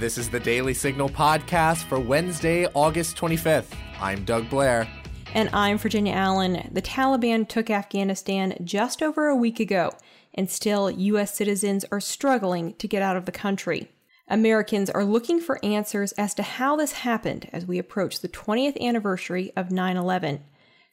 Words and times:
This 0.00 0.16
is 0.16 0.30
the 0.30 0.40
Daily 0.40 0.72
Signal 0.72 1.10
podcast 1.10 1.84
for 1.84 2.00
Wednesday, 2.00 2.66
August 2.72 3.18
25th. 3.18 3.74
I'm 4.00 4.24
Doug 4.24 4.48
Blair. 4.48 4.88
And 5.34 5.50
I'm 5.52 5.76
Virginia 5.76 6.14
Allen. 6.14 6.70
The 6.72 6.80
Taliban 6.80 7.46
took 7.46 7.68
Afghanistan 7.68 8.56
just 8.64 9.02
over 9.02 9.26
a 9.26 9.36
week 9.36 9.60
ago, 9.60 9.92
and 10.32 10.50
still, 10.50 10.90
U.S. 10.90 11.34
citizens 11.34 11.84
are 11.92 12.00
struggling 12.00 12.72
to 12.76 12.88
get 12.88 13.02
out 13.02 13.18
of 13.18 13.26
the 13.26 13.30
country. 13.30 13.90
Americans 14.26 14.88
are 14.88 15.04
looking 15.04 15.38
for 15.38 15.62
answers 15.62 16.12
as 16.12 16.32
to 16.32 16.42
how 16.42 16.76
this 16.76 16.92
happened 16.92 17.50
as 17.52 17.66
we 17.66 17.78
approach 17.78 18.20
the 18.20 18.28
20th 18.28 18.80
anniversary 18.80 19.52
of 19.54 19.70
9 19.70 19.98
11. 19.98 20.40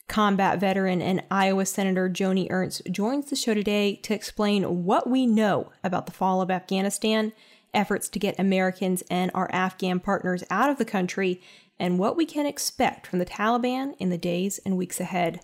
Combat 0.09 0.59
veteran 0.59 1.02
and 1.02 1.23
Iowa 1.31 1.66
Senator 1.66 2.09
Joni 2.09 2.48
Ernst 2.49 2.81
joins 2.91 3.30
the 3.30 3.38
show 3.38 3.53
today 3.53 3.95
to 4.03 4.13
explain 4.13 4.84
what 4.84 5.09
we 5.09 5.26
know 5.26 5.71
about 5.81 6.08
the 6.08 6.13
fall 6.13 6.41
of 6.41 6.52
Afghanistan, 6.52 7.31
efforts 7.73 8.09
to 8.09 8.20
get 8.20 8.39
Americans 8.39 9.03
and 9.09 9.31
our 9.34 9.49
Afghan 9.52 9.99
partners 9.99 10.44
out 10.49 10.70
of 10.70 10.77
the 10.77 10.85
country, 10.85 11.41
and 11.80 11.99
what 11.99 12.17
we 12.17 12.26
can 12.26 12.45
expect 12.45 13.05
from 13.07 13.20
the 13.20 13.26
Taliban 13.26 13.95
in 13.99 14.09
the 14.09 14.17
days 14.17 14.59
and 14.66 14.77
weeks 14.77 14.99
ahead. 14.99 15.41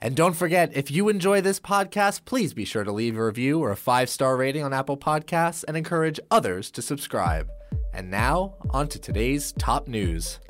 And 0.00 0.16
don't 0.16 0.34
forget, 0.34 0.76
if 0.76 0.90
you 0.90 1.08
enjoy 1.08 1.40
this 1.40 1.60
podcast, 1.60 2.24
please 2.24 2.52
be 2.52 2.64
sure 2.64 2.82
to 2.82 2.90
leave 2.90 3.16
a 3.16 3.24
review 3.24 3.60
or 3.60 3.70
a 3.70 3.76
five 3.76 4.10
star 4.10 4.36
rating 4.36 4.64
on 4.64 4.72
Apple 4.72 4.96
Podcasts 4.96 5.64
and 5.66 5.76
encourage 5.76 6.18
others 6.28 6.72
to 6.72 6.82
subscribe. 6.82 7.48
And 7.94 8.10
now, 8.10 8.54
on 8.70 8.88
to 8.88 8.98
today's 8.98 9.52
top 9.52 9.86
news. 9.86 10.40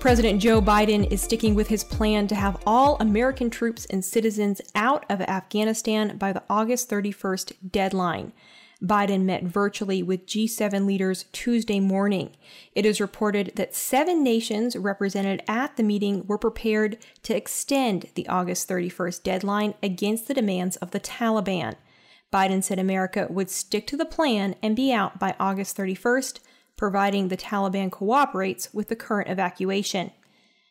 President 0.00 0.40
Joe 0.40 0.62
Biden 0.62 1.12
is 1.12 1.20
sticking 1.20 1.54
with 1.54 1.68
his 1.68 1.84
plan 1.84 2.26
to 2.28 2.34
have 2.34 2.62
all 2.66 2.96
American 3.00 3.50
troops 3.50 3.84
and 3.84 4.02
citizens 4.02 4.62
out 4.74 5.04
of 5.10 5.20
Afghanistan 5.20 6.16
by 6.16 6.32
the 6.32 6.42
August 6.48 6.88
31st 6.88 7.52
deadline. 7.70 8.32
Biden 8.82 9.24
met 9.24 9.44
virtually 9.44 10.02
with 10.02 10.24
G7 10.24 10.86
leaders 10.86 11.26
Tuesday 11.32 11.80
morning. 11.80 12.30
It 12.74 12.86
is 12.86 12.98
reported 12.98 13.52
that 13.56 13.74
seven 13.74 14.24
nations 14.24 14.74
represented 14.74 15.42
at 15.46 15.76
the 15.76 15.82
meeting 15.82 16.26
were 16.26 16.38
prepared 16.38 16.96
to 17.24 17.36
extend 17.36 18.06
the 18.14 18.26
August 18.26 18.70
31st 18.70 19.22
deadline 19.22 19.74
against 19.82 20.28
the 20.28 20.34
demands 20.34 20.76
of 20.76 20.92
the 20.92 21.00
Taliban. 21.00 21.74
Biden 22.32 22.64
said 22.64 22.78
America 22.78 23.26
would 23.28 23.50
stick 23.50 23.86
to 23.88 23.98
the 23.98 24.06
plan 24.06 24.54
and 24.62 24.74
be 24.74 24.94
out 24.94 25.18
by 25.18 25.34
August 25.38 25.76
31st 25.76 26.40
providing 26.80 27.28
the 27.28 27.36
Taliban 27.36 27.90
cooperates 27.90 28.72
with 28.72 28.88
the 28.88 28.96
current 28.96 29.28
evacuation. 29.28 30.10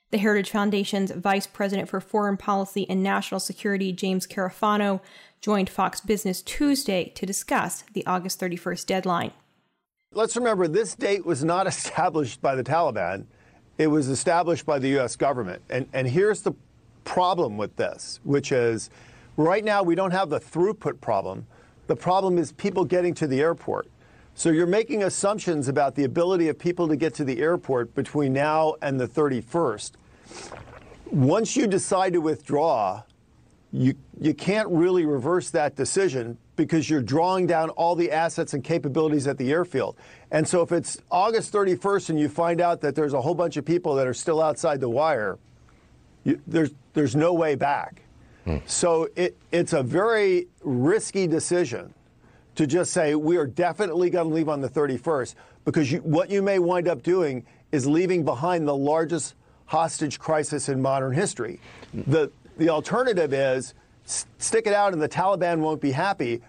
The 0.10 0.18
Heritage 0.18 0.50
Foundation's 0.50 1.12
Vice 1.12 1.46
President 1.46 1.88
for 1.88 2.02
Foreign 2.02 2.36
Policy 2.36 2.90
and 2.90 3.04
National 3.04 3.40
Security, 3.40 3.94
James 3.94 4.26
Carafano, 4.26 5.02
joined 5.40 5.70
Fox 5.70 6.02
Business 6.02 6.42
Tuesday 6.42 7.12
to 7.14 7.28
discuss 7.28 7.84
the 7.94 8.04
August 8.08 8.40
31st 8.40 8.88
deadline. 8.88 9.34
Let's 10.12 10.36
remember 10.36 10.68
this 10.68 10.96
date 10.96 11.28
was 11.28 11.44
not 11.44 11.68
established 11.74 12.42
by 12.42 12.56
the 12.56 12.64
Taliban, 12.64 13.28
it 13.78 13.86
was 13.86 14.08
established 14.08 14.66
by 14.66 14.80
the 14.80 14.88
U.S. 14.98 15.16
government. 15.16 15.62
And, 15.70 15.88
and 15.94 16.08
here's 16.08 16.42
the 16.42 16.54
problem 17.04 17.56
with 17.56 17.76
this, 17.76 18.20
which 18.24 18.52
is 18.52 18.90
right 19.38 19.64
now 19.64 19.84
we 19.84 19.94
don't 19.94 20.10
have 20.10 20.32
the 20.32 20.40
throughput 20.40 21.02
problem. 21.02 21.46
The 21.86 21.96
problem 21.96 22.40
is 22.40 22.52
people 22.52 22.84
getting 22.84 23.14
to 23.14 23.28
the 23.28 23.42
airport. 23.42 23.88
So 24.40 24.52
you're 24.52 24.68
making 24.68 25.04
assumptions 25.04 25.68
about 25.68 25.95
the 25.95 26.06
ability 26.06 26.48
of 26.48 26.58
people 26.58 26.88
to 26.88 26.95
get 26.95 27.14
to 27.16 27.26
the 27.26 27.42
airport 27.42 27.94
between 27.94 28.32
now 28.32 28.76
and 28.81 28.98
the 28.98 29.06
31st. 29.06 29.92
Once 31.12 31.58
you 31.58 31.68
decide 31.68 32.14
to 32.14 32.22
withdraw, 32.22 33.04
you, 33.73 33.96
you 34.18 34.34
can't 34.34 34.70
really 34.70 35.06
reverse 35.06 35.50
that 35.50 35.75
decision 35.75 36.38
because 36.56 36.90
you're 36.90 37.02
drawing 37.02 37.47
down 37.47 37.69
all 37.72 37.96
the 37.96 38.13
assets 38.13 38.53
and 38.53 38.63
capabilities 38.63 39.28
at 39.28 39.38
the 39.38 39.52
airfield. 39.52 39.97
And 40.31 40.47
so 40.47 40.62
if 40.62 40.72
it's 40.72 40.97
August 41.12 41.52
31st 41.52 42.12
and 42.12 42.18
you 42.18 42.30
find 42.30 42.62
out 42.62 42.80
that 42.80 42.96
there's 42.96 43.13
a 43.13 43.19
whole 43.19 43.36
bunch 43.36 43.58
of 43.58 43.66
people 43.66 43.94
that 43.96 44.08
are 44.08 44.13
still 44.13 44.42
outside 44.42 44.80
the 44.80 44.88
wire, 44.88 45.38
you, 46.24 46.40
there's, 46.47 46.72
there's 46.94 47.13
no 47.13 47.34
way 47.34 47.56
back. 47.56 48.03
Hmm. 48.46 48.59
So 48.66 49.09
it, 49.18 49.38
it's 49.52 49.74
a 49.74 49.84
very 49.84 50.47
risky 50.63 51.28
decision 51.28 51.94
to 52.59 52.68
just 52.68 52.92
say 52.92 53.16
we 53.16 53.38
are 53.38 53.47
definitely 53.47 54.09
going 54.09 54.28
to 54.28 54.36
leave 54.36 54.50
on 54.50 54.59
the 54.59 54.68
31st 54.68 55.34
because 55.64 55.90
you, 55.90 56.00
what 56.00 56.30
you 56.30 56.42
may 56.42 56.59
wind 56.59 56.90
up 56.90 57.02
doing 57.02 57.46
is 57.72 57.88
leaving 57.88 58.25
behind 58.25 58.68
the 58.68 58.75
largest 58.75 59.36
hostage 59.66 60.20
crisis 60.20 60.68
in 60.68 60.81
modern 60.81 61.14
history. 61.14 61.62
The, 61.94 62.30
the 62.58 62.68
alternative 62.68 63.31
is 63.31 63.74
stick 64.03 64.68
it 64.68 64.74
out 64.74 64.92
and 64.92 65.02
the 65.02 65.08
Taliban 65.08 65.59
won't 65.59 65.80
be 65.80 65.92
happy. 65.92 66.42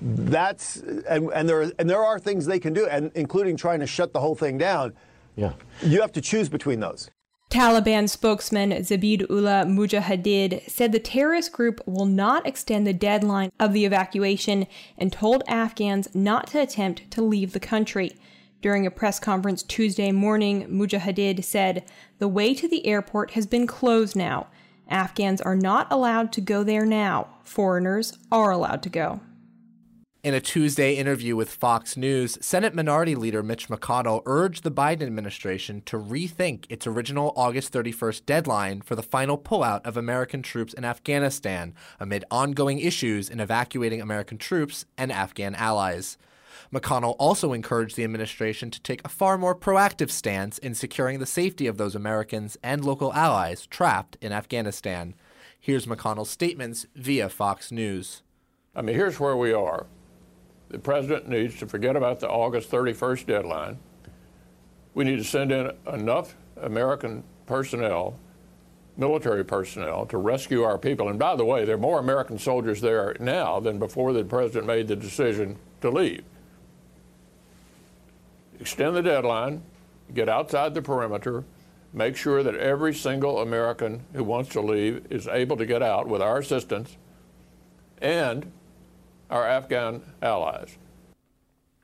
That's 0.00 0.76
and, 0.76 1.30
and 1.34 1.46
there 1.46 1.70
and 1.78 1.90
there 1.90 2.02
are 2.02 2.18
things 2.18 2.46
they 2.46 2.60
can 2.60 2.72
do, 2.72 2.86
and 2.86 3.10
including 3.14 3.58
trying 3.58 3.80
to 3.80 3.86
shut 3.86 4.14
the 4.14 4.20
whole 4.20 4.36
thing 4.36 4.56
down. 4.56 4.94
Yeah, 5.34 5.52
you 5.82 6.00
have 6.00 6.12
to 6.12 6.20
choose 6.20 6.48
between 6.48 6.78
those. 6.78 7.10
Taliban 7.48 8.08
spokesman 8.08 8.70
Zabihullah 8.70 9.66
Mujahideen 9.66 10.68
said 10.68 10.90
the 10.90 10.98
terrorist 10.98 11.52
group 11.52 11.80
will 11.86 12.04
not 12.04 12.44
extend 12.46 12.86
the 12.86 12.92
deadline 12.92 13.52
of 13.60 13.72
the 13.72 13.84
evacuation 13.84 14.66
and 14.98 15.12
told 15.12 15.44
Afghans 15.46 16.12
not 16.12 16.48
to 16.48 16.60
attempt 16.60 17.08
to 17.12 17.22
leave 17.22 17.52
the 17.52 17.60
country. 17.60 18.16
During 18.60 18.84
a 18.84 18.90
press 18.90 19.20
conference 19.20 19.62
Tuesday 19.62 20.10
morning, 20.10 20.66
Mujahideen 20.66 21.44
said, 21.44 21.84
The 22.18 22.26
way 22.26 22.52
to 22.52 22.66
the 22.66 22.84
airport 22.84 23.32
has 23.32 23.46
been 23.46 23.66
closed 23.66 24.16
now. 24.16 24.48
Afghans 24.88 25.40
are 25.40 25.56
not 25.56 25.86
allowed 25.90 26.32
to 26.32 26.40
go 26.40 26.64
there 26.64 26.84
now. 26.84 27.28
Foreigners 27.44 28.18
are 28.32 28.50
allowed 28.50 28.82
to 28.82 28.88
go. 28.88 29.20
In 30.26 30.34
a 30.34 30.40
Tuesday 30.40 30.94
interview 30.94 31.36
with 31.36 31.54
Fox 31.54 31.96
News, 31.96 32.36
Senate 32.44 32.74
Minority 32.74 33.14
Leader 33.14 33.44
Mitch 33.44 33.68
McConnell 33.68 34.24
urged 34.26 34.64
the 34.64 34.72
Biden 34.72 35.02
administration 35.02 35.82
to 35.82 35.96
rethink 35.96 36.64
its 36.68 36.84
original 36.84 37.32
August 37.36 37.72
31st 37.72 38.26
deadline 38.26 38.80
for 38.80 38.96
the 38.96 39.04
final 39.04 39.38
pullout 39.38 39.86
of 39.86 39.96
American 39.96 40.42
troops 40.42 40.74
in 40.74 40.84
Afghanistan 40.84 41.74
amid 42.00 42.24
ongoing 42.28 42.80
issues 42.80 43.30
in 43.30 43.38
evacuating 43.38 44.00
American 44.00 44.36
troops 44.36 44.84
and 44.98 45.12
Afghan 45.12 45.54
allies. 45.54 46.18
McConnell 46.74 47.14
also 47.20 47.52
encouraged 47.52 47.94
the 47.94 48.02
administration 48.02 48.68
to 48.72 48.82
take 48.82 49.02
a 49.04 49.08
far 49.08 49.38
more 49.38 49.54
proactive 49.54 50.10
stance 50.10 50.58
in 50.58 50.74
securing 50.74 51.20
the 51.20 51.24
safety 51.24 51.68
of 51.68 51.78
those 51.78 51.94
Americans 51.94 52.56
and 52.64 52.84
local 52.84 53.12
allies 53.12 53.64
trapped 53.66 54.18
in 54.20 54.32
Afghanistan. 54.32 55.14
Here's 55.60 55.86
McConnell's 55.86 56.30
statements 56.30 56.84
via 56.96 57.28
Fox 57.28 57.70
News. 57.70 58.24
I 58.74 58.82
mean, 58.82 58.96
here's 58.96 59.20
where 59.20 59.36
we 59.36 59.52
are 59.52 59.86
the 60.76 60.82
president 60.82 61.26
needs 61.26 61.58
to 61.58 61.66
forget 61.66 61.96
about 61.96 62.20
the 62.20 62.28
August 62.28 62.70
31st 62.70 63.24
deadline. 63.24 63.78
We 64.92 65.04
need 65.04 65.16
to 65.16 65.24
send 65.24 65.50
in 65.50 65.72
enough 65.90 66.34
American 66.60 67.24
personnel, 67.46 68.18
military 68.98 69.42
personnel, 69.42 70.04
to 70.04 70.18
rescue 70.18 70.64
our 70.64 70.76
people. 70.76 71.08
And 71.08 71.18
by 71.18 71.34
the 71.34 71.46
way, 71.46 71.64
there 71.64 71.76
are 71.76 71.78
more 71.78 71.98
American 71.98 72.38
soldiers 72.38 72.82
there 72.82 73.16
now 73.18 73.58
than 73.58 73.78
before 73.78 74.12
the 74.12 74.22
president 74.22 74.66
made 74.66 74.86
the 74.86 74.96
decision 74.96 75.56
to 75.80 75.88
leave. 75.88 76.24
Extend 78.60 78.96
the 78.96 79.02
deadline, 79.02 79.62
get 80.12 80.28
outside 80.28 80.74
the 80.74 80.82
perimeter, 80.82 81.42
make 81.94 82.18
sure 82.18 82.42
that 82.42 82.54
every 82.54 82.92
single 82.92 83.40
American 83.40 84.04
who 84.12 84.24
wants 84.24 84.50
to 84.50 84.60
leave 84.60 85.06
is 85.08 85.26
able 85.26 85.56
to 85.56 85.64
get 85.64 85.82
out 85.82 86.06
with 86.06 86.20
our 86.20 86.36
assistance, 86.36 86.98
and 88.02 88.52
our 89.30 89.46
Afghan 89.46 90.02
allies. 90.22 90.78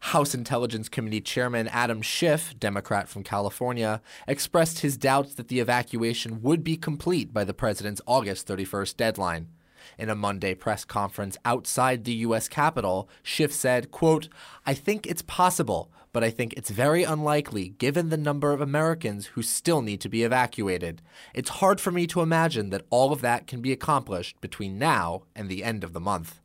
House 0.06 0.34
Intelligence 0.34 0.88
Committee 0.88 1.20
Chairman 1.20 1.69
Adam 1.69 2.03
Schiff, 2.03 2.54
Democrat 2.58 3.08
from 3.08 3.22
California, 3.22 4.03
expressed 4.27 4.80
his 4.80 4.97
doubts 4.97 5.34
that 5.34 5.47
the 5.47 5.60
evacuation 5.60 6.42
would 6.42 6.65
be 6.65 6.77
complete 6.77 7.33
by 7.33 7.44
the 7.44 7.54
president's 7.54 8.00
August 8.04 8.48
31st 8.48 8.97
deadline. 8.97 9.48
In 9.97 10.09
a 10.09 10.16
Monday 10.16 10.54
press 10.54 10.84
conference 10.84 11.39
outside 11.44 12.04
the 12.04 12.15
U.S. 12.15 12.48
Capitol, 12.48 13.09
Schiff 13.22 13.53
said, 13.53 13.91
quote, 13.91 14.28
I 14.66 14.74
think 14.74 15.06
it's 15.06 15.22
possible, 15.22 15.91
but 16.12 16.24
I 16.24 16.30
think 16.30 16.53
it's 16.54 16.71
very 16.71 17.04
unlikely 17.04 17.71
given 17.71 18.09
the 18.09 18.16
number 18.16 18.53
of 18.53 18.60
Americans 18.60 19.27
who 19.27 19.42
still 19.42 19.83
need 19.83 20.00
to 20.00 20.09
be 20.09 20.24
evacuated. 20.24 21.00
It's 21.33 21.50
hard 21.50 21.80
for 21.80 21.91
me 21.91 22.06
to 22.09 22.21
imagine 22.21 22.71
that 22.71 22.86
all 22.91 23.12
of 23.12 23.21
that 23.22 23.47
can 23.47 23.60
be 23.60 23.72
accomplished 23.72 24.41
between 24.41 24.78
now 24.78 25.22
and 25.34 25.48
the 25.48 25.65
end 25.65 25.84
of 25.84 25.92
the 25.92 26.00
month. 26.00 26.41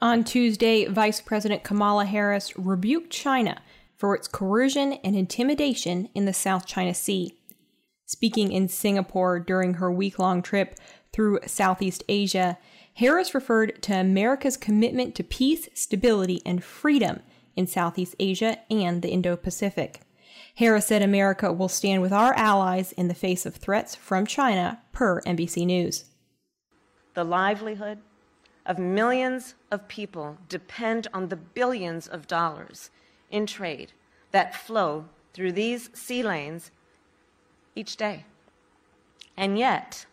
On 0.00 0.22
Tuesday, 0.22 0.86
Vice 0.86 1.20
President 1.20 1.64
Kamala 1.64 2.04
Harris 2.04 2.56
rebuked 2.56 3.10
China 3.10 3.60
for 3.96 4.14
its 4.14 4.28
coercion 4.28 4.92
and 4.92 5.16
intimidation 5.16 6.08
in 6.14 6.24
the 6.24 6.32
South 6.32 6.66
China 6.66 6.94
Sea. 6.94 7.36
Speaking 8.06 8.52
in 8.52 8.68
Singapore 8.68 9.40
during 9.40 9.74
her 9.74 9.90
week 9.90 10.20
long 10.20 10.40
trip 10.40 10.76
through 11.12 11.40
Southeast 11.46 12.04
Asia, 12.08 12.58
Harris 12.94 13.34
referred 13.34 13.82
to 13.82 13.92
America's 13.92 14.56
commitment 14.56 15.16
to 15.16 15.24
peace, 15.24 15.68
stability, 15.74 16.40
and 16.46 16.62
freedom 16.62 17.20
in 17.56 17.66
Southeast 17.66 18.14
Asia 18.20 18.58
and 18.70 19.02
the 19.02 19.10
Indo 19.10 19.36
Pacific. 19.36 20.02
Harris 20.54 20.86
said 20.86 21.02
America 21.02 21.52
will 21.52 21.68
stand 21.68 22.02
with 22.02 22.12
our 22.12 22.34
allies 22.34 22.92
in 22.92 23.08
the 23.08 23.14
face 23.14 23.44
of 23.44 23.56
threats 23.56 23.96
from 23.96 24.26
China, 24.26 24.80
per 24.92 25.20
NBC 25.22 25.66
News. 25.66 26.04
the 27.14 27.24
livelihood 27.24 27.98
of 28.68 28.78
millions 28.78 29.54
of 29.70 29.88
people 29.88 30.36
depend 30.50 31.08
on 31.14 31.28
the 31.28 31.36
billions 31.36 32.06
of 32.06 32.26
dollars 32.26 32.90
in 33.30 33.46
trade 33.46 33.92
that 34.30 34.54
flow 34.54 35.06
through 35.32 35.52
these 35.52 35.88
sea 35.94 36.22
lanes 36.22 36.70
each 37.74 37.96
day. 37.96 38.26
And 39.38 39.58
yet, 39.58 40.04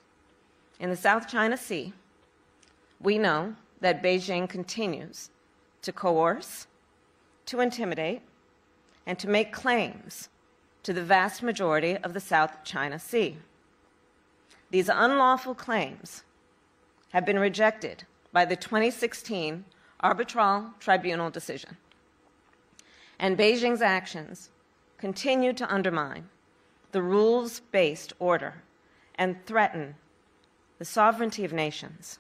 in 0.80 0.90
the 0.90 0.96
South 0.96 1.28
China 1.28 1.58
Sea, 1.58 1.94
we 3.02 3.18
know 3.18 3.56
that 3.82 4.02
Beijing 4.02 4.48
continues 4.48 5.30
to 5.82 5.92
coerce, 5.92 6.68
to 7.48 7.60
intimidate, 7.60 8.22
and 9.06 9.20
to 9.20 9.28
make 9.28 9.52
claims 9.52 10.30
to 10.84 10.94
the 10.94 11.04
vast 11.04 11.44
majority 11.44 11.98
of 11.98 12.14
the 12.14 12.20
South 12.20 12.64
China 12.64 13.00
Sea. 13.00 13.38
These 14.72 14.90
unlawful 14.90 15.56
claims 15.56 16.24
have 17.10 17.26
been 17.26 17.40
rejected 17.40 18.06
by 18.36 18.44
the 18.44 18.58
2016 18.58 19.64
Arbitral 20.02 20.72
Tribunal 20.82 21.30
decision. 21.30 21.78
And 23.18 23.38
Beijing's 23.38 23.82
actions 23.82 24.50
continue 24.98 25.54
to 25.54 25.74
undermine 25.74 26.28
the 26.92 27.02
rules 27.02 27.62
based 27.72 28.12
order 28.20 28.56
and 29.16 29.38
threaten 29.46 29.96
the 30.80 30.84
sovereignty 30.84 31.46
of 31.46 31.54
nations. 31.54 32.20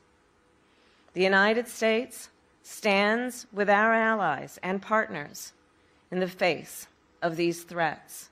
The 1.12 1.24
United 1.24 1.68
States 1.68 2.30
stands 2.64 3.46
with 3.52 3.70
our 3.70 3.94
allies 3.94 4.58
and 4.64 4.82
partners 4.82 5.52
in 6.10 6.22
the 6.22 6.30
face 6.30 6.88
of 7.22 7.36
these 7.36 7.64
threats. 7.64 8.30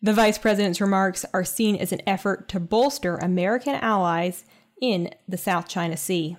The 0.00 0.14
vice 0.14 0.38
president's 0.38 0.80
remarks 0.80 1.26
are 1.34 1.44
seen 1.44 1.76
as 1.76 1.92
an 1.92 2.00
effort 2.06 2.48
to 2.48 2.58
bolster 2.58 3.16
American 3.16 3.74
allies 3.74 4.46
in 4.80 5.10
the 5.28 5.36
South 5.36 5.68
China 5.68 5.98
Sea. 5.98 6.38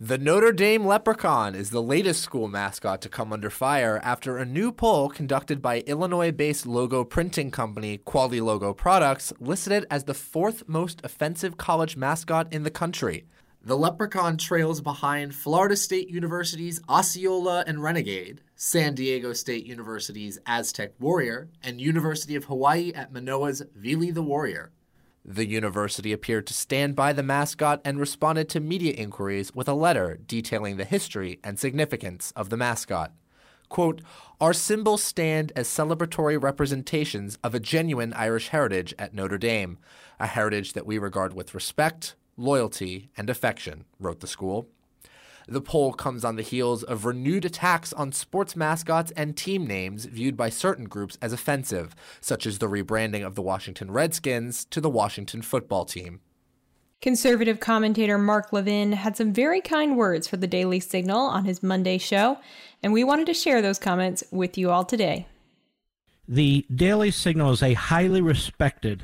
The 0.00 0.18
Notre 0.18 0.50
Dame 0.50 0.84
Leprechaun 0.84 1.54
is 1.54 1.70
the 1.70 1.80
latest 1.80 2.20
school 2.20 2.48
mascot 2.48 3.00
to 3.02 3.08
come 3.08 3.32
under 3.32 3.48
fire 3.48 4.00
after 4.02 4.36
a 4.36 4.44
new 4.44 4.72
poll 4.72 5.08
conducted 5.08 5.62
by 5.62 5.82
Illinois 5.82 6.32
based 6.32 6.66
logo 6.66 7.04
printing 7.04 7.52
company 7.52 7.98
Quality 7.98 8.40
Logo 8.40 8.74
Products 8.74 9.32
listed 9.38 9.72
it 9.72 9.84
as 9.92 10.02
the 10.02 10.12
fourth 10.12 10.64
most 10.66 11.00
offensive 11.04 11.56
college 11.56 11.96
mascot 11.96 12.52
in 12.52 12.64
the 12.64 12.72
country. 12.72 13.24
The 13.62 13.76
Leprechaun 13.76 14.36
trails 14.36 14.80
behind 14.80 15.32
Florida 15.32 15.76
State 15.76 16.10
University's 16.10 16.80
Osceola 16.88 17.62
and 17.64 17.80
Renegade, 17.80 18.40
San 18.56 18.96
Diego 18.96 19.32
State 19.32 19.64
University's 19.64 20.40
Aztec 20.44 20.94
Warrior, 20.98 21.50
and 21.62 21.80
University 21.80 22.34
of 22.34 22.46
Hawaii 22.46 22.92
at 22.94 23.12
Manoa's 23.12 23.62
Vili 23.76 24.10
the 24.10 24.22
Warrior. 24.24 24.72
The 25.26 25.46
university 25.46 26.12
appeared 26.12 26.46
to 26.48 26.54
stand 26.54 26.94
by 26.94 27.14
the 27.14 27.22
mascot 27.22 27.80
and 27.82 27.98
responded 27.98 28.48
to 28.50 28.60
media 28.60 28.92
inquiries 28.92 29.54
with 29.54 29.68
a 29.68 29.74
letter 29.74 30.18
detailing 30.26 30.76
the 30.76 30.84
history 30.84 31.40
and 31.42 31.58
significance 31.58 32.30
of 32.36 32.50
the 32.50 32.58
mascot. 32.58 33.12
Quote, 33.70 34.02
Our 34.38 34.52
symbols 34.52 35.02
stand 35.02 35.50
as 35.56 35.66
celebratory 35.66 36.40
representations 36.40 37.38
of 37.42 37.54
a 37.54 37.60
genuine 37.60 38.12
Irish 38.12 38.48
heritage 38.48 38.94
at 38.98 39.14
Notre 39.14 39.38
Dame, 39.38 39.78
a 40.20 40.26
heritage 40.26 40.74
that 40.74 40.86
we 40.86 40.98
regard 40.98 41.32
with 41.32 41.54
respect, 41.54 42.16
loyalty, 42.36 43.08
and 43.16 43.30
affection, 43.30 43.86
wrote 43.98 44.20
the 44.20 44.26
school. 44.26 44.68
The 45.46 45.60
poll 45.60 45.92
comes 45.92 46.24
on 46.24 46.36
the 46.36 46.42
heels 46.42 46.82
of 46.82 47.04
renewed 47.04 47.44
attacks 47.44 47.92
on 47.92 48.12
sports 48.12 48.56
mascots 48.56 49.12
and 49.16 49.36
team 49.36 49.66
names 49.66 50.06
viewed 50.06 50.36
by 50.36 50.48
certain 50.48 50.86
groups 50.86 51.18
as 51.20 51.32
offensive, 51.32 51.94
such 52.20 52.46
as 52.46 52.58
the 52.58 52.68
rebranding 52.68 53.26
of 53.26 53.34
the 53.34 53.42
Washington 53.42 53.90
Redskins 53.90 54.64
to 54.66 54.80
the 54.80 54.88
Washington 54.88 55.42
football 55.42 55.84
team. 55.84 56.20
Conservative 57.02 57.60
commentator 57.60 58.16
Mark 58.16 58.50
Levin 58.50 58.92
had 58.92 59.14
some 59.14 59.34
very 59.34 59.60
kind 59.60 59.98
words 59.98 60.26
for 60.26 60.38
the 60.38 60.46
Daily 60.46 60.80
Signal 60.80 61.20
on 61.20 61.44
his 61.44 61.62
Monday 61.62 61.98
show, 61.98 62.38
and 62.82 62.94
we 62.94 63.04
wanted 63.04 63.26
to 63.26 63.34
share 63.34 63.60
those 63.60 63.78
comments 63.78 64.24
with 64.30 64.56
you 64.56 64.70
all 64.70 64.84
today. 64.84 65.26
The 66.26 66.64
Daily 66.74 67.10
Signal 67.10 67.52
is 67.52 67.62
a 67.62 67.74
highly 67.74 68.22
respected 68.22 69.02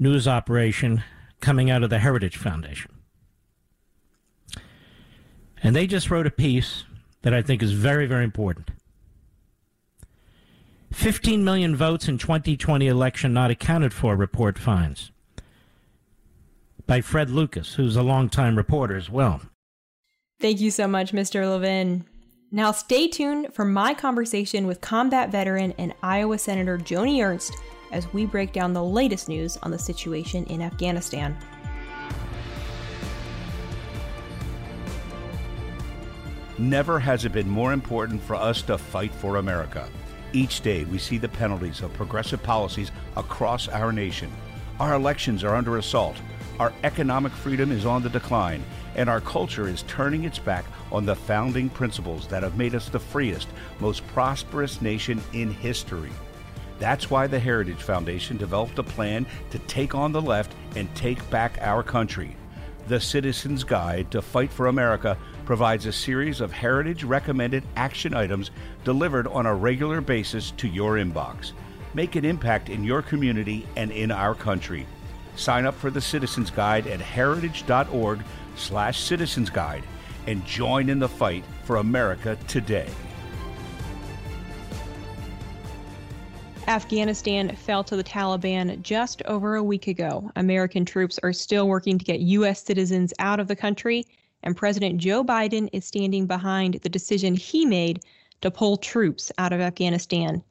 news 0.00 0.26
operation 0.26 1.04
coming 1.40 1.70
out 1.70 1.84
of 1.84 1.90
the 1.90 2.00
Heritage 2.00 2.36
Foundation. 2.36 2.91
And 5.62 5.76
they 5.76 5.86
just 5.86 6.10
wrote 6.10 6.26
a 6.26 6.30
piece 6.30 6.84
that 7.22 7.32
I 7.32 7.42
think 7.42 7.62
is 7.62 7.72
very, 7.72 8.06
very 8.06 8.24
important. 8.24 8.70
15 10.92 11.42
million 11.42 11.74
votes 11.74 12.08
in 12.08 12.18
2020 12.18 12.86
election 12.86 13.32
not 13.32 13.50
accounted 13.50 13.94
for, 13.94 14.14
report 14.14 14.58
finds. 14.58 15.10
By 16.86 17.00
Fred 17.00 17.30
Lucas, 17.30 17.74
who's 17.74 17.96
a 17.96 18.02
longtime 18.02 18.56
reporter 18.56 18.96
as 18.96 19.08
well. 19.08 19.40
Thank 20.40 20.60
you 20.60 20.70
so 20.70 20.88
much, 20.88 21.12
Mr. 21.12 21.48
Levin. 21.48 22.04
Now, 22.50 22.72
stay 22.72 23.08
tuned 23.08 23.54
for 23.54 23.64
my 23.64 23.94
conversation 23.94 24.66
with 24.66 24.80
combat 24.80 25.30
veteran 25.30 25.72
and 25.78 25.94
Iowa 26.02 26.36
Senator 26.38 26.76
Joni 26.76 27.24
Ernst 27.24 27.54
as 27.92 28.12
we 28.12 28.26
break 28.26 28.52
down 28.52 28.72
the 28.72 28.84
latest 28.84 29.28
news 29.28 29.56
on 29.62 29.70
the 29.70 29.78
situation 29.78 30.44
in 30.46 30.60
Afghanistan. 30.60 31.38
Never 36.58 36.98
has 36.98 37.24
it 37.24 37.32
been 37.32 37.48
more 37.48 37.72
important 37.72 38.22
for 38.22 38.36
us 38.36 38.60
to 38.62 38.76
fight 38.76 39.14
for 39.14 39.36
America. 39.36 39.88
Each 40.34 40.60
day 40.60 40.84
we 40.84 40.98
see 40.98 41.16
the 41.16 41.28
penalties 41.28 41.80
of 41.80 41.92
progressive 41.94 42.42
policies 42.42 42.90
across 43.16 43.68
our 43.68 43.92
nation. 43.92 44.30
Our 44.78 44.94
elections 44.94 45.44
are 45.44 45.54
under 45.54 45.78
assault. 45.78 46.16
Our 46.58 46.72
economic 46.84 47.32
freedom 47.32 47.72
is 47.72 47.86
on 47.86 48.02
the 48.02 48.10
decline. 48.10 48.62
And 48.96 49.08
our 49.08 49.22
culture 49.22 49.66
is 49.66 49.84
turning 49.84 50.24
its 50.24 50.38
back 50.38 50.66
on 50.90 51.06
the 51.06 51.16
founding 51.16 51.70
principles 51.70 52.26
that 52.26 52.42
have 52.42 52.58
made 52.58 52.74
us 52.74 52.90
the 52.90 53.00
freest, 53.00 53.48
most 53.80 54.06
prosperous 54.08 54.82
nation 54.82 55.22
in 55.32 55.50
history. 55.50 56.12
That's 56.78 57.08
why 57.08 57.26
the 57.26 57.38
Heritage 57.38 57.80
Foundation 57.82 58.36
developed 58.36 58.78
a 58.78 58.82
plan 58.82 59.24
to 59.50 59.58
take 59.60 59.94
on 59.94 60.12
the 60.12 60.20
left 60.20 60.54
and 60.76 60.94
take 60.94 61.28
back 61.30 61.56
our 61.62 61.82
country. 61.82 62.36
The 62.88 63.00
Citizen's 63.00 63.64
Guide 63.64 64.10
to 64.10 64.20
Fight 64.20 64.52
for 64.52 64.66
America 64.66 65.16
provides 65.44 65.86
a 65.86 65.92
series 65.92 66.40
of 66.40 66.52
heritage 66.52 67.04
recommended 67.04 67.64
action 67.76 68.14
items 68.14 68.50
delivered 68.84 69.26
on 69.26 69.46
a 69.46 69.54
regular 69.54 70.00
basis 70.00 70.52
to 70.52 70.68
your 70.68 70.94
inbox. 70.94 71.52
Make 71.94 72.16
an 72.16 72.24
impact 72.24 72.68
in 72.68 72.84
your 72.84 73.02
community 73.02 73.66
and 73.76 73.90
in 73.90 74.10
our 74.10 74.34
country. 74.34 74.86
Sign 75.36 75.66
up 75.66 75.74
for 75.74 75.90
the 75.90 76.00
Citizens 76.00 76.50
Guide 76.50 76.86
at 76.86 77.00
heritage.org 77.00 78.20
slash 78.56 79.00
citizens 79.00 79.50
guide 79.50 79.82
and 80.26 80.44
join 80.46 80.88
in 80.88 80.98
the 80.98 81.08
fight 81.08 81.44
for 81.64 81.76
America 81.76 82.36
today. 82.48 82.88
Afghanistan 86.68 87.54
fell 87.56 87.82
to 87.82 87.96
the 87.96 88.04
Taliban 88.04 88.80
just 88.82 89.20
over 89.24 89.56
a 89.56 89.62
week 89.62 89.88
ago. 89.88 90.30
American 90.36 90.84
troops 90.84 91.18
are 91.22 91.32
still 91.32 91.66
working 91.66 91.98
to 91.98 92.04
get 92.04 92.20
U.S. 92.20 92.62
citizens 92.62 93.12
out 93.18 93.40
of 93.40 93.48
the 93.48 93.56
country 93.56 94.06
and 94.42 94.56
President 94.56 94.98
Joe 94.98 95.24
Biden 95.24 95.68
is 95.72 95.84
standing 95.84 96.26
behind 96.26 96.74
the 96.74 96.88
decision 96.88 97.34
he 97.34 97.64
made 97.64 98.00
to 98.40 98.50
pull 98.50 98.76
troops 98.76 99.30
out 99.38 99.52
of 99.52 99.60
Afghanistan. 99.60 100.42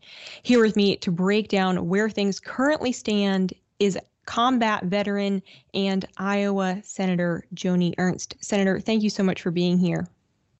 Here 0.43 0.61
with 0.61 0.75
me 0.75 0.95
to 0.97 1.11
break 1.11 1.49
down 1.49 1.87
where 1.87 2.09
things 2.09 2.39
currently 2.39 2.91
stand 2.91 3.53
is 3.79 3.97
combat 4.25 4.85
veteran 4.85 5.41
and 5.73 6.05
Iowa 6.17 6.81
Senator 6.83 7.43
Joni 7.53 7.93
Ernst. 7.97 8.35
Senator, 8.39 8.79
thank 8.79 9.03
you 9.03 9.09
so 9.09 9.23
much 9.23 9.41
for 9.41 9.51
being 9.51 9.77
here. 9.77 10.07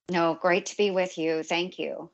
No, 0.09 0.37
great 0.41 0.65
to 0.67 0.77
be 0.77 0.91
with 0.91 1.17
you. 1.17 1.41
Thank 1.43 1.79
you. 1.79 2.09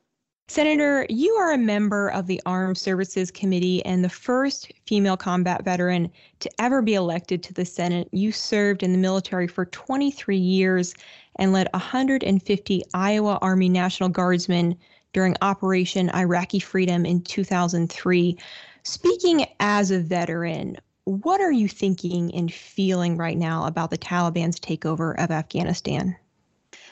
Senator, 0.50 1.04
you 1.10 1.34
are 1.34 1.52
a 1.52 1.58
member 1.58 2.08
of 2.08 2.26
the 2.26 2.40
Armed 2.46 2.78
Services 2.78 3.30
Committee 3.30 3.84
and 3.84 4.02
the 4.02 4.08
first 4.08 4.72
female 4.86 5.16
combat 5.16 5.62
veteran 5.62 6.10
to 6.40 6.50
ever 6.58 6.80
be 6.80 6.94
elected 6.94 7.42
to 7.42 7.52
the 7.52 7.66
Senate. 7.66 8.08
You 8.12 8.32
served 8.32 8.82
in 8.82 8.92
the 8.92 8.98
military 8.98 9.46
for 9.46 9.66
23 9.66 10.38
years 10.38 10.94
and 11.36 11.52
led 11.52 11.68
150 11.74 12.82
Iowa 12.94 13.38
Army 13.42 13.68
National 13.68 14.08
Guardsmen 14.08 14.74
during 15.12 15.36
Operation 15.42 16.08
Iraqi 16.14 16.60
Freedom 16.60 17.04
in 17.04 17.20
2003. 17.20 18.38
Speaking 18.84 19.44
as 19.60 19.90
a 19.90 20.00
veteran, 20.00 20.78
what 21.04 21.42
are 21.42 21.52
you 21.52 21.68
thinking 21.68 22.34
and 22.34 22.50
feeling 22.50 23.18
right 23.18 23.36
now 23.36 23.66
about 23.66 23.90
the 23.90 23.98
Taliban's 23.98 24.58
takeover 24.58 25.14
of 25.22 25.30
Afghanistan? 25.30 26.16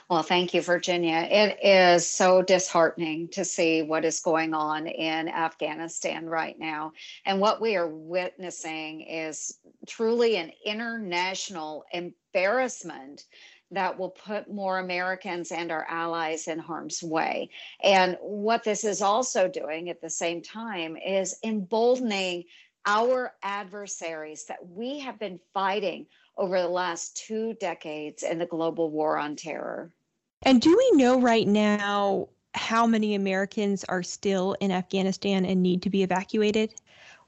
Well, 0.09 0.23
thank 0.23 0.55
you, 0.55 0.63
Virginia. 0.63 1.27
It 1.29 1.59
is 1.65 2.09
so 2.09 2.41
disheartening 2.41 3.27
to 3.31 3.45
see 3.45 3.83
what 3.83 4.05
is 4.05 4.21
going 4.21 4.55
on 4.55 4.87
in 4.87 5.29
Afghanistan 5.29 6.27
right 6.27 6.57
now. 6.57 6.93
And 7.25 7.41
what 7.41 7.61
we 7.61 7.75
are 7.75 7.89
witnessing 7.89 9.01
is 9.01 9.59
truly 9.89 10.37
an 10.37 10.53
international 10.65 11.85
embarrassment 11.93 13.25
that 13.73 13.99
will 13.99 14.11
put 14.11 14.49
more 14.49 14.79
Americans 14.79 15.51
and 15.51 15.73
our 15.73 15.85
allies 15.89 16.47
in 16.47 16.61
harm's 16.61 17.03
way. 17.03 17.51
And 17.83 18.17
what 18.21 18.63
this 18.63 18.85
is 18.85 19.03
also 19.03 19.49
doing 19.49 19.91
at 19.91 20.01
the 20.01 20.11
same 20.11 20.41
time 20.41 20.97
is 20.97 21.37
emboldening 21.43 22.45
our 22.87 23.35
adversaries 23.43 24.45
that 24.45 24.65
we 24.69 25.01
have 25.01 25.19
been 25.19 25.41
fighting 25.53 26.07
over 26.37 26.61
the 26.61 26.69
last 26.69 27.17
two 27.17 27.55
decades 27.55 28.23
in 28.23 28.39
the 28.39 28.47
global 28.47 28.91
war 28.91 29.19
on 29.19 29.35
terror. 29.35 29.93
And 30.47 30.63
do 30.63 30.77
we 30.77 30.97
know 30.97 31.21
right 31.21 31.47
now 31.47 32.29
how 32.55 32.87
many 32.87 33.17
Americans 33.17 33.83
are 33.83 34.05
still 34.05 34.57
in 34.61 34.71
Afghanistan 34.71 35.45
and 35.45 35.61
need 35.61 35.83
to 35.83 35.91
be 35.91 36.05
evacuated? 36.05 36.73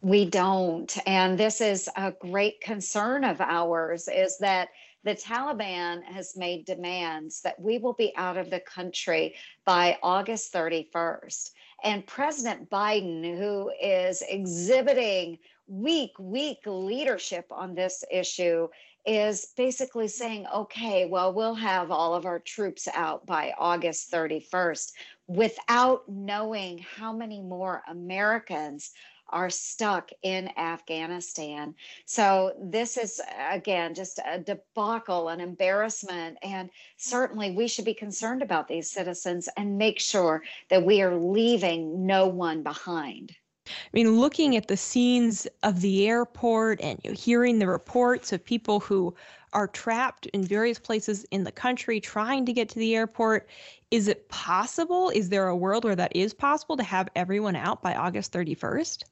We 0.00 0.24
don't. 0.24 0.96
And 1.04 1.36
this 1.36 1.60
is 1.60 1.90
a 1.96 2.12
great 2.12 2.60
concern 2.60 3.24
of 3.24 3.40
ours 3.40 4.06
is 4.06 4.38
that 4.38 4.68
the 5.02 5.16
Taliban 5.16 6.04
has 6.04 6.36
made 6.36 6.64
demands 6.64 7.40
that 7.40 7.60
we 7.60 7.78
will 7.78 7.94
be 7.94 8.12
out 8.16 8.36
of 8.36 8.50
the 8.50 8.60
country 8.60 9.34
by 9.64 9.98
August 10.00 10.52
31st. 10.52 11.50
And 11.82 12.06
President 12.06 12.70
Biden, 12.70 13.36
who 13.36 13.72
is 13.82 14.22
exhibiting 14.28 15.38
weak, 15.66 16.12
weak 16.20 16.58
leadership 16.66 17.46
on 17.50 17.74
this 17.74 18.04
issue, 18.12 18.68
is 19.06 19.46
basically 19.56 20.08
saying, 20.08 20.46
okay, 20.54 21.06
well, 21.06 21.32
we'll 21.32 21.54
have 21.54 21.90
all 21.90 22.14
of 22.14 22.26
our 22.26 22.38
troops 22.38 22.88
out 22.92 23.24
by 23.26 23.54
August 23.58 24.12
31st 24.12 24.92
without 25.26 26.08
knowing 26.08 26.78
how 26.78 27.12
many 27.12 27.40
more 27.40 27.82
Americans 27.88 28.92
are 29.30 29.50
stuck 29.50 30.10
in 30.22 30.50
Afghanistan. 30.56 31.74
So, 32.06 32.54
this 32.60 32.96
is 32.96 33.20
again 33.50 33.94
just 33.94 34.18
a 34.26 34.38
debacle, 34.38 35.28
an 35.28 35.40
embarrassment. 35.40 36.38
And 36.42 36.70
certainly 36.96 37.50
we 37.50 37.68
should 37.68 37.84
be 37.84 37.94
concerned 37.94 38.42
about 38.42 38.68
these 38.68 38.90
citizens 38.90 39.48
and 39.56 39.78
make 39.78 40.00
sure 40.00 40.42
that 40.70 40.84
we 40.84 41.02
are 41.02 41.14
leaving 41.14 42.06
no 42.06 42.26
one 42.26 42.62
behind. 42.62 43.34
I 43.68 43.90
mean, 43.92 44.18
looking 44.18 44.56
at 44.56 44.68
the 44.68 44.76
scenes 44.76 45.46
of 45.62 45.80
the 45.80 46.08
airport 46.08 46.80
and 46.80 46.98
you 47.04 47.10
know, 47.10 47.16
hearing 47.16 47.58
the 47.58 47.66
reports 47.66 48.32
of 48.32 48.44
people 48.44 48.80
who 48.80 49.14
are 49.52 49.66
trapped 49.66 50.26
in 50.26 50.44
various 50.44 50.78
places 50.78 51.24
in 51.30 51.44
the 51.44 51.52
country 51.52 52.00
trying 52.00 52.44
to 52.46 52.52
get 52.52 52.68
to 52.70 52.78
the 52.78 52.94
airport. 52.94 53.48
Is 53.90 54.08
it 54.08 54.28
possible? 54.28 55.10
Is 55.10 55.30
there 55.30 55.48
a 55.48 55.56
world 55.56 55.84
where 55.84 55.96
that 55.96 56.14
is 56.14 56.34
possible 56.34 56.76
to 56.76 56.82
have 56.82 57.08
everyone 57.16 57.56
out 57.56 57.82
by 57.82 57.94
August 57.94 58.32
31st? 58.32 59.04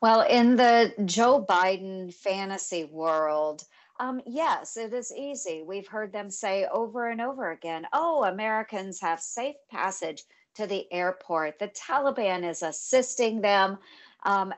Well, 0.00 0.20
in 0.22 0.56
the 0.56 0.94
Joe 1.04 1.44
Biden 1.48 2.14
fantasy 2.14 2.84
world, 2.84 3.64
um, 3.98 4.20
yes, 4.26 4.76
it 4.76 4.92
is 4.92 5.12
easy. 5.12 5.62
We've 5.66 5.88
heard 5.88 6.12
them 6.12 6.30
say 6.30 6.66
over 6.72 7.08
and 7.08 7.20
over 7.20 7.50
again, 7.50 7.86
oh, 7.92 8.24
Americans 8.24 9.00
have 9.00 9.20
safe 9.20 9.56
passage 9.70 10.24
to 10.56 10.66
the 10.66 10.90
airport. 10.92 11.58
The 11.58 11.68
Taliban 11.68 12.48
is 12.48 12.62
assisting 12.62 13.40
them. 13.40 13.78
Um, 14.24 14.52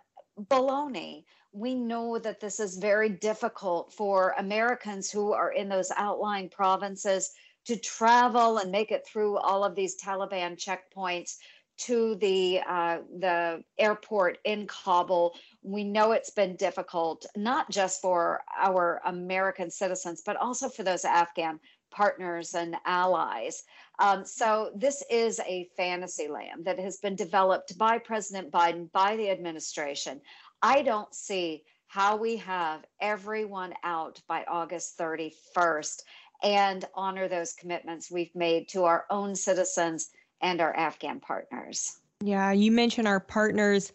baloney 0.51 1.25
we 1.55 1.75
know 1.75 2.19
that 2.19 2.41
this 2.41 2.59
is 2.59 2.77
very 2.77 3.09
difficult 3.09 3.93
for 3.93 4.35
Americans 4.39 5.09
who 5.11 5.33
are 5.33 5.53
in 5.53 5.69
those 5.69 5.93
outlying 5.97 6.49
provinces 6.49 7.31
to 7.67 7.77
travel 7.77 8.59
and 8.59 8.73
make 8.73 8.91
it 8.91 9.07
through 9.07 9.39
all 9.39 9.65
of 9.65 9.77
these 9.77 9.97
Taliban 10.03 10.59
checkpoints 10.59 11.37
to 11.77 12.17
the 12.17 12.61
uh, 12.69 12.99
the 13.19 13.63
airport 13.79 14.39
in 14.45 14.67
Kabul. 14.67 15.35
We 15.63 15.85
know 15.85 16.13
it's 16.13 16.31
been 16.31 16.57
difficult, 16.57 17.25
not 17.37 17.71
just 17.71 18.01
for 18.01 18.43
our 18.61 19.01
American 19.07 19.71
citizens, 19.71 20.23
but 20.27 20.37
also 20.37 20.69
for 20.69 20.83
those 20.83 21.05
Afghan 21.05 21.61
partners 21.91 22.55
and 22.55 22.77
allies. 22.85 23.63
Um, 23.99 24.25
so 24.25 24.71
this 24.75 25.03
is 25.11 25.41
a 25.47 25.69
fantasy 25.77 26.29
land 26.29 26.65
that 26.65 26.79
has 26.79 26.97
been 26.99 27.15
developed 27.15 27.79
by 27.79 27.99
President 27.99 28.51
Biden, 28.51 28.91
by 28.93 29.17
the 29.17 29.31
administration. 29.31 30.21
I 30.63 30.83
don't 30.83 31.15
see 31.15 31.65
how 31.87 32.17
we 32.17 32.37
have 32.39 32.85
everyone 33.01 33.73
out 33.85 34.21
by 34.27 34.45
August 34.49 34.99
31st 34.99 36.03
and 36.43 36.85
honor 36.95 37.29
those 37.29 37.53
commitments 37.53 38.11
we've 38.11 38.35
made 38.35 38.69
to 38.71 38.85
our 38.85 39.05
own 39.11 39.37
citizens 39.37 40.11
and 40.41 40.61
our 40.61 40.75
Afghan 40.77 41.21
partners. 41.21 41.99
Yeah, 42.21 42.53
you 42.53 42.73
mentioned 42.73 43.07
our 43.07 43.21
partners. 43.21 43.93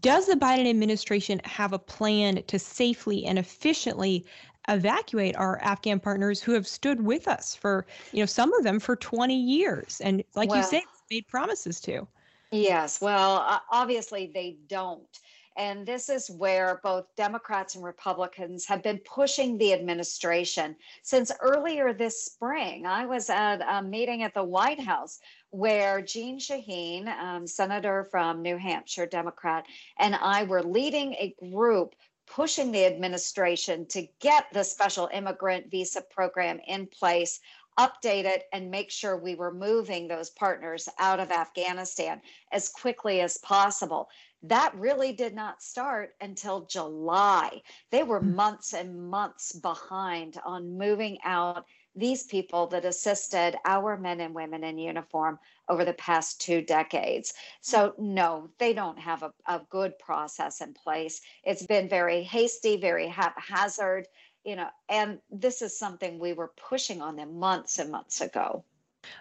Does 0.00 0.26
the 0.26 0.34
Biden 0.34 0.68
administration 0.68 1.40
have 1.44 1.72
a 1.72 1.78
plan 1.78 2.42
to 2.48 2.58
safely 2.58 3.24
and 3.24 3.38
efficiently 3.38 4.26
evacuate 4.68 5.36
our 5.36 5.58
Afghan 5.60 5.98
partners 5.98 6.40
who 6.40 6.52
have 6.52 6.66
stood 6.66 7.00
with 7.00 7.26
us 7.26 7.54
for, 7.54 7.86
you 8.12 8.20
know, 8.20 8.26
some 8.26 8.52
of 8.54 8.64
them 8.64 8.78
for 8.78 8.96
20 8.96 9.34
years 9.34 10.00
and 10.02 10.22
like 10.34 10.50
well, 10.50 10.58
you 10.58 10.64
said, 10.64 10.82
made 11.10 11.26
promises 11.28 11.80
to? 11.80 12.06
Yes, 12.50 13.00
well, 13.00 13.62
obviously 13.70 14.30
they 14.32 14.56
don't. 14.68 15.20
And 15.58 15.84
this 15.84 16.08
is 16.08 16.30
where 16.30 16.80
both 16.84 17.06
Democrats 17.16 17.74
and 17.74 17.82
Republicans 17.82 18.64
have 18.66 18.80
been 18.80 18.98
pushing 18.98 19.58
the 19.58 19.72
administration 19.72 20.76
since 21.02 21.32
earlier 21.40 21.92
this 21.92 22.24
spring. 22.24 22.86
I 22.86 23.06
was 23.06 23.28
at 23.28 23.60
a 23.68 23.82
meeting 23.82 24.22
at 24.22 24.34
the 24.34 24.44
White 24.44 24.80
House 24.80 25.18
where 25.50 26.00
Jeanne 26.00 26.38
Shaheen, 26.38 27.08
um, 27.08 27.44
Senator 27.44 28.04
from 28.04 28.40
New 28.40 28.56
Hampshire, 28.56 29.06
Democrat, 29.06 29.64
and 29.98 30.14
I 30.14 30.44
were 30.44 30.62
leading 30.62 31.14
a 31.14 31.34
group 31.50 31.96
pushing 32.34 32.72
the 32.72 32.86
administration 32.86 33.86
to 33.86 34.06
get 34.20 34.46
the 34.52 34.64
special 34.64 35.08
immigrant 35.12 35.70
visa 35.70 36.02
program 36.10 36.60
in 36.66 36.86
place 36.86 37.40
update 37.78 38.24
it 38.24 38.44
and 38.52 38.70
make 38.70 38.90
sure 38.90 39.16
we 39.16 39.36
were 39.36 39.54
moving 39.54 40.08
those 40.08 40.30
partners 40.30 40.88
out 40.98 41.20
of 41.20 41.30
Afghanistan 41.30 42.20
as 42.52 42.68
quickly 42.68 43.20
as 43.20 43.38
possible. 43.38 44.08
That 44.42 44.74
really 44.74 45.12
did 45.12 45.34
not 45.34 45.62
start 45.62 46.10
until 46.20 46.66
July. 46.66 47.62
They 47.90 48.02
were 48.02 48.20
hmm. 48.20 48.34
months 48.34 48.74
and 48.74 49.08
months 49.08 49.52
behind 49.52 50.38
on 50.44 50.76
moving 50.76 51.18
out 51.24 51.64
these 51.98 52.24
people 52.24 52.66
that 52.68 52.84
assisted 52.84 53.56
our 53.64 53.96
men 53.96 54.20
and 54.20 54.34
women 54.34 54.64
in 54.64 54.78
uniform 54.78 55.38
over 55.68 55.84
the 55.84 55.92
past 55.94 56.40
two 56.40 56.62
decades. 56.62 57.34
So, 57.60 57.94
no, 57.98 58.48
they 58.58 58.72
don't 58.72 58.98
have 58.98 59.22
a, 59.22 59.32
a 59.46 59.60
good 59.68 59.98
process 59.98 60.60
in 60.60 60.74
place. 60.74 61.20
It's 61.44 61.66
been 61.66 61.88
very 61.88 62.22
hasty, 62.22 62.76
very 62.76 63.08
haphazard 63.08 64.06
you 64.44 64.56
know, 64.56 64.68
and 64.88 65.18
this 65.30 65.60
is 65.60 65.78
something 65.78 66.18
we 66.18 66.32
were 66.32 66.52
pushing 66.56 67.02
on 67.02 67.16
them 67.16 67.38
months 67.38 67.78
and 67.78 67.90
months 67.90 68.22
ago. 68.22 68.64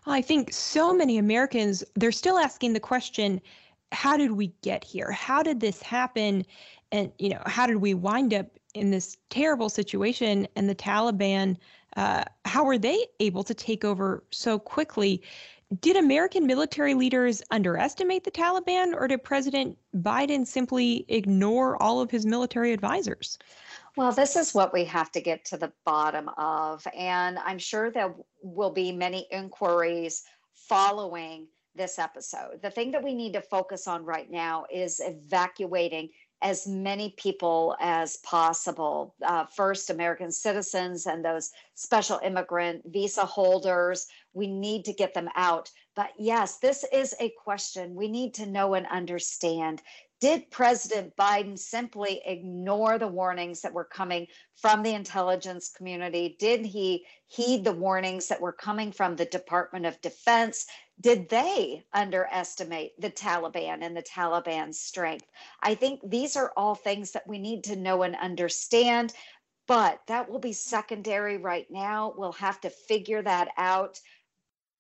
I 0.05 0.22
think 0.22 0.53
so 0.53 0.93
many 0.93 1.17
Americans, 1.17 1.84
they're 1.96 2.13
still 2.13 2.38
asking 2.38 2.72
the 2.72 2.79
question, 2.79 3.41
how 3.91 4.15
did 4.15 4.31
we 4.31 4.53
get 4.62 4.86
here? 4.86 5.12
How 5.12 5.43
did 5.43 5.60
this 5.60 5.81
happen? 5.81 6.46
And, 6.93 7.12
you 7.19 7.29
know, 7.29 7.41
how 7.46 7.67
did 7.67 7.77
we 7.77 7.93
wind 7.93 8.34
up 8.34 8.48
in 8.74 8.91
this 8.91 9.17
terrible 9.29 9.69
situation? 9.69 10.48
And 10.55 10.69
the 10.69 10.75
Taliban, 10.75 11.57
uh, 11.98 12.24
how 12.46 12.63
were 12.63 12.77
they 12.77 13.08
able 13.20 13.44
to 13.44 13.54
take 13.54 13.84
over 13.84 14.24
so 14.32 14.58
quickly? 14.58 15.22
Did 15.82 15.98
American 15.98 16.48
military 16.48 16.94
leaders 16.94 17.42
underestimate 17.51 18.24
the 18.24 18.32
Taliban, 18.32 18.94
or 18.96 19.08
did 19.08 19.24
President 19.24 19.77
Biden 19.96 20.48
simply 20.48 21.04
ignore 21.10 21.82
all 21.82 22.00
of 22.00 22.10
his 22.10 22.25
military 22.25 22.72
advisors? 22.72 23.38
Well, 23.98 24.12
this 24.12 24.36
is 24.36 24.54
what 24.54 24.72
we 24.72 24.86
have 24.86 25.12
to 25.13 25.22
get 25.22 25.44
to 25.46 25.58
the 25.58 25.74
bottom 25.84 26.30
of. 26.38 26.88
And 26.96 27.39
I'm 27.39 27.58
sure 27.58 27.92
there 27.92 28.13
will 28.42 28.72
be 28.72 28.92
many 28.92 29.27
inquiries 29.32 30.24
following 30.54 31.48
this 31.75 32.00
episode. 32.00 32.62
The 32.62 32.72
thing 32.72 32.92
that 32.92 33.04
we 33.04 33.13
need 33.13 33.34
to 33.34 33.42
focus 33.42 33.88
on 33.88 34.06
right 34.06 34.30
now 34.30 34.66
is 34.72 35.01
evacuating 35.04 36.10
as 36.41 36.67
many 36.67 37.15
people 37.17 37.75
as 37.79 38.17
possible. 38.17 39.15
Uh, 39.25 39.46
first, 39.46 39.89
American 39.89 40.32
citizens 40.32 41.06
and 41.06 41.25
those 41.25 41.51
special 41.74 42.20
immigrant 42.24 42.84
visa 42.86 43.25
holders. 43.25 44.08
We 44.34 44.48
need 44.48 44.86
to 44.86 44.94
get 44.94 45.13
them 45.13 45.29
out. 45.36 45.72
But 45.96 46.12
yes, 46.20 46.60
this 46.60 46.86
is 46.94 47.15
a 47.20 47.34
question 47.44 47.96
we 47.96 48.08
need 48.08 48.36
to 48.36 48.46
know 48.46 48.75
and 48.75 48.86
understand. 48.88 49.82
Did 50.20 50.50
President 50.50 51.15
Biden 51.15 51.58
simply 51.58 52.22
ignore 52.25 52.98
the 52.98 53.08
warnings 53.08 53.62
that 53.62 53.74
were 53.74 53.86
coming 53.86 54.25
from 54.56 54.82
the 54.82 54.94
intelligence 54.94 55.70
community? 55.70 56.36
Did 56.39 56.65
he 56.65 57.06
heed 57.27 57.63
the 57.63 57.72
warnings 57.72 58.27
that 58.27 58.41
were 58.41 58.53
coming 58.53 58.91
from 58.91 59.15
the 59.15 59.25
Department 59.25 59.86
of 59.86 60.01
Defense? 60.01 60.65
Did 61.00 61.30
they 61.30 61.84
underestimate 61.94 63.00
the 63.00 63.12
Taliban 63.12 63.84
and 63.84 63.96
the 63.96 64.01
Taliban's 64.01 64.80
strength? 64.80 65.27
I 65.62 65.75
think 65.75 66.01
these 66.04 66.36
are 66.36 66.51
all 66.58 66.74
things 66.74 67.12
that 67.12 67.27
we 67.27 67.38
need 67.38 67.63
to 67.66 67.75
know 67.75 68.01
and 68.01 68.16
understand, 68.16 69.13
but 69.68 70.01
that 70.08 70.30
will 70.30 70.39
be 70.39 70.54
secondary 70.54 71.38
right 71.38 71.68
now. 71.70 72.13
We'll 72.18 72.32
have 72.34 72.60
to 72.62 72.72
figure 72.72 73.22
that 73.22 73.50
out. 73.58 74.00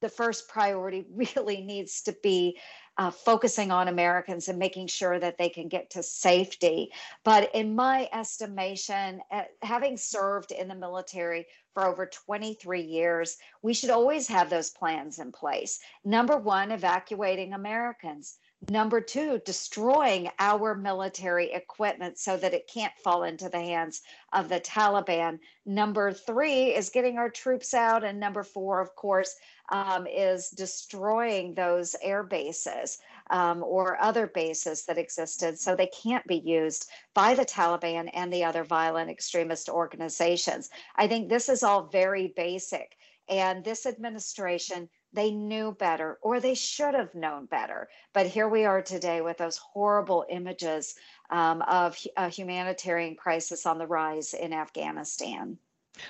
The 0.01 0.09
first 0.09 0.47
priority 0.47 1.05
really 1.35 1.61
needs 1.61 2.01
to 2.03 2.15
be 2.23 2.59
uh, 2.97 3.11
focusing 3.11 3.71
on 3.71 3.87
Americans 3.87 4.47
and 4.47 4.57
making 4.57 4.87
sure 4.87 5.19
that 5.19 5.37
they 5.37 5.49
can 5.49 5.67
get 5.67 5.91
to 5.91 6.01
safety. 6.01 6.91
But 7.23 7.53
in 7.53 7.75
my 7.75 8.09
estimation, 8.11 9.21
uh, 9.31 9.43
having 9.61 9.97
served 9.97 10.51
in 10.51 10.67
the 10.67 10.73
military 10.73 11.45
for 11.77 11.85
over 11.85 12.07
23 12.07 12.81
years, 12.81 13.37
we 13.61 13.71
should 13.71 13.91
always 13.91 14.27
have 14.27 14.49
those 14.49 14.71
plans 14.71 15.19
in 15.19 15.31
place. 15.31 15.79
Number 16.03 16.35
one, 16.35 16.71
evacuating 16.71 17.53
Americans. 17.53 18.39
Number 18.67 18.99
two, 18.99 19.39
destroying 19.45 20.31
our 20.39 20.73
military 20.73 21.51
equipment 21.51 22.17
so 22.17 22.35
that 22.37 22.55
it 22.55 22.67
can't 22.67 22.97
fall 23.03 23.25
into 23.25 23.47
the 23.47 23.59
hands 23.59 24.01
of 24.33 24.49
the 24.49 24.59
Taliban. 24.59 25.37
Number 25.67 26.11
three 26.11 26.73
is 26.73 26.89
getting 26.89 27.19
our 27.19 27.29
troops 27.29 27.75
out. 27.75 28.03
And 28.03 28.19
number 28.19 28.41
four, 28.41 28.81
of 28.81 28.95
course, 28.95 29.35
um, 29.69 30.07
is 30.07 30.49
destroying 30.49 31.53
those 31.53 31.95
air 32.01 32.23
bases 32.23 32.97
um, 33.29 33.63
or 33.63 34.01
other 34.01 34.27
bases 34.27 34.85
that 34.85 34.97
existed 34.97 35.59
so 35.59 35.75
they 35.75 35.87
can't 35.87 36.25
be 36.27 36.37
used 36.37 36.89
by 37.13 37.33
the 37.33 37.45
Taliban 37.45 38.09
and 38.13 38.31
the 38.31 38.43
other 38.43 38.63
violent 38.63 39.09
extremist 39.09 39.69
organizations. 39.69 40.69
I 40.95 41.07
think 41.07 41.29
this 41.29 41.49
is 41.49 41.63
all 41.63 41.83
very 41.87 42.33
basic. 42.35 42.97
And 43.29 43.63
this 43.63 43.85
administration 43.85 44.89
they 45.13 45.31
knew 45.31 45.71
better 45.71 46.19
or 46.21 46.39
they 46.39 46.53
should 46.53 46.93
have 46.93 47.15
known 47.15 47.45
better. 47.45 47.89
But 48.13 48.27
here 48.27 48.47
we 48.47 48.65
are 48.65 48.81
today 48.81 49.21
with 49.21 49.37
those 49.37 49.57
horrible 49.57 50.25
images 50.29 50.95
um, 51.29 51.61
of 51.63 51.97
a 52.17 52.29
humanitarian 52.29 53.15
crisis 53.15 53.65
on 53.65 53.77
the 53.77 53.87
rise 53.87 54.33
in 54.33 54.53
Afghanistan. 54.53 55.57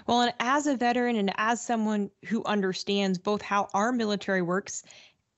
Well, 0.06 0.22
and 0.22 0.34
as 0.40 0.68
a 0.68 0.76
veteran 0.76 1.16
and 1.16 1.34
as 1.38 1.62
someone 1.62 2.10
who 2.26 2.44
understands 2.44 3.18
both 3.18 3.42
how 3.42 3.70
our 3.74 3.92
military 3.92 4.42
works 4.42 4.84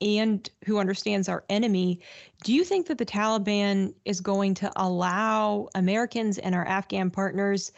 and 0.01 0.50
who 0.65 0.77
understands 0.77 1.27
our 1.27 1.44
enemy, 1.50 2.00
do 2.44 2.53
you 2.53 2.63
think 2.63 2.88
that 2.88 2.98
the 2.98 3.06
Taliban 3.06 3.94
is 4.06 4.22
going 4.22 4.53
to 4.56 4.72
allow 4.75 5.68
Americans 5.75 6.38
and 6.38 6.56
our 6.56 6.65
Afghan 6.65 7.10
partners 7.10 7.72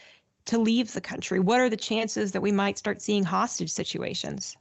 to 0.46 0.58
leave 0.58 0.94
the 0.94 1.02
country? 1.02 1.40
What 1.40 1.60
are 1.60 1.70
the 1.70 1.78
chances 1.78 2.32
that 2.32 2.42
we 2.42 2.52
might 2.52 2.78
start 2.78 3.02
seeing 3.02 3.24
hostage 3.24 3.72
situations? 3.72 4.56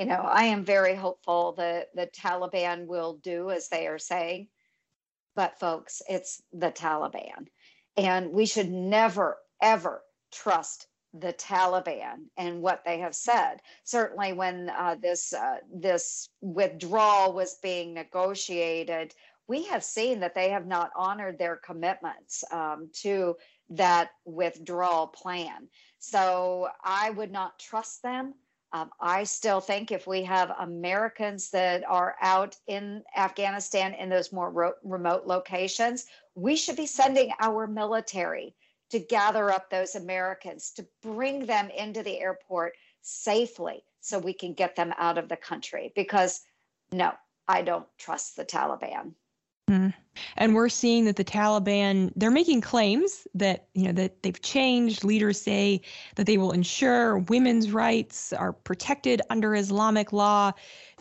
you 0.00 0.06
know, 0.06 0.22
I 0.22 0.44
am 0.44 0.64
very 0.64 0.94
hopeful 0.94 1.52
that 1.58 1.94
the 1.94 2.06
Taliban 2.06 2.86
will 2.86 3.20
do 3.22 3.50
as 3.50 3.68
they 3.68 3.86
are 3.86 3.98
saying. 3.98 4.48
But, 5.36 5.60
folks, 5.60 6.00
it's 6.08 6.42
the 6.54 6.72
Taliban. 6.72 7.48
And 7.98 8.32
we 8.32 8.46
should 8.46 8.70
never, 8.70 9.36
ever 9.60 10.02
trust 10.32 10.86
the 11.12 11.32
Taliban 11.32 12.26
and 12.36 12.62
what 12.62 12.84
they 12.84 12.98
have 13.00 13.14
said. 13.14 13.60
Certainly, 13.84 14.34
when 14.34 14.70
uh, 14.70 14.96
this 15.00 15.32
uh, 15.32 15.58
this 15.72 16.28
withdrawal 16.40 17.32
was 17.32 17.58
being 17.62 17.94
negotiated, 17.94 19.14
we 19.48 19.64
have 19.64 19.82
seen 19.82 20.20
that 20.20 20.34
they 20.34 20.50
have 20.50 20.66
not 20.66 20.92
honored 20.94 21.38
their 21.38 21.56
commitments 21.56 22.44
um, 22.52 22.88
to 23.02 23.36
that 23.70 24.10
withdrawal 24.24 25.08
plan. 25.08 25.68
So 25.98 26.68
I 26.84 27.10
would 27.10 27.32
not 27.32 27.58
trust 27.58 28.02
them. 28.02 28.34
Um, 28.72 28.90
I 29.00 29.24
still 29.24 29.60
think 29.60 29.90
if 29.90 30.06
we 30.06 30.22
have 30.22 30.54
Americans 30.60 31.50
that 31.50 31.82
are 31.88 32.14
out 32.20 32.54
in 32.68 33.02
Afghanistan 33.16 33.94
in 33.94 34.08
those 34.08 34.32
more 34.32 34.50
ro- 34.50 34.74
remote 34.84 35.26
locations, 35.26 36.06
we 36.36 36.54
should 36.54 36.76
be 36.76 36.86
sending 36.86 37.32
our 37.40 37.66
military 37.66 38.54
to 38.90 38.98
gather 38.98 39.50
up 39.50 39.70
those 39.70 39.94
Americans, 39.94 40.70
to 40.72 40.86
bring 41.02 41.46
them 41.46 41.70
into 41.70 42.02
the 42.02 42.20
airport 42.20 42.74
safely 43.02 43.82
so 44.00 44.18
we 44.18 44.32
can 44.32 44.52
get 44.52 44.76
them 44.76 44.92
out 44.98 45.18
of 45.18 45.28
the 45.28 45.36
country. 45.36 45.92
Because 45.94 46.42
no, 46.92 47.12
I 47.48 47.62
don't 47.62 47.86
trust 47.98 48.36
the 48.36 48.44
Taliban. 48.44 49.12
Mm. 49.70 49.94
And 50.36 50.54
we're 50.54 50.68
seeing 50.68 51.04
that 51.04 51.14
the 51.14 51.24
Taliban, 51.24 52.12
they're 52.16 52.30
making 52.30 52.60
claims 52.60 53.28
that, 53.34 53.68
you 53.74 53.84
know, 53.84 53.92
that 53.92 54.22
they've 54.22 54.40
changed. 54.42 55.04
Leaders 55.04 55.40
say 55.40 55.80
that 56.16 56.26
they 56.26 56.36
will 56.36 56.50
ensure 56.50 57.18
women's 57.18 57.70
rights 57.70 58.32
are 58.32 58.52
protected 58.52 59.22
under 59.30 59.54
Islamic 59.54 60.12
law. 60.12 60.50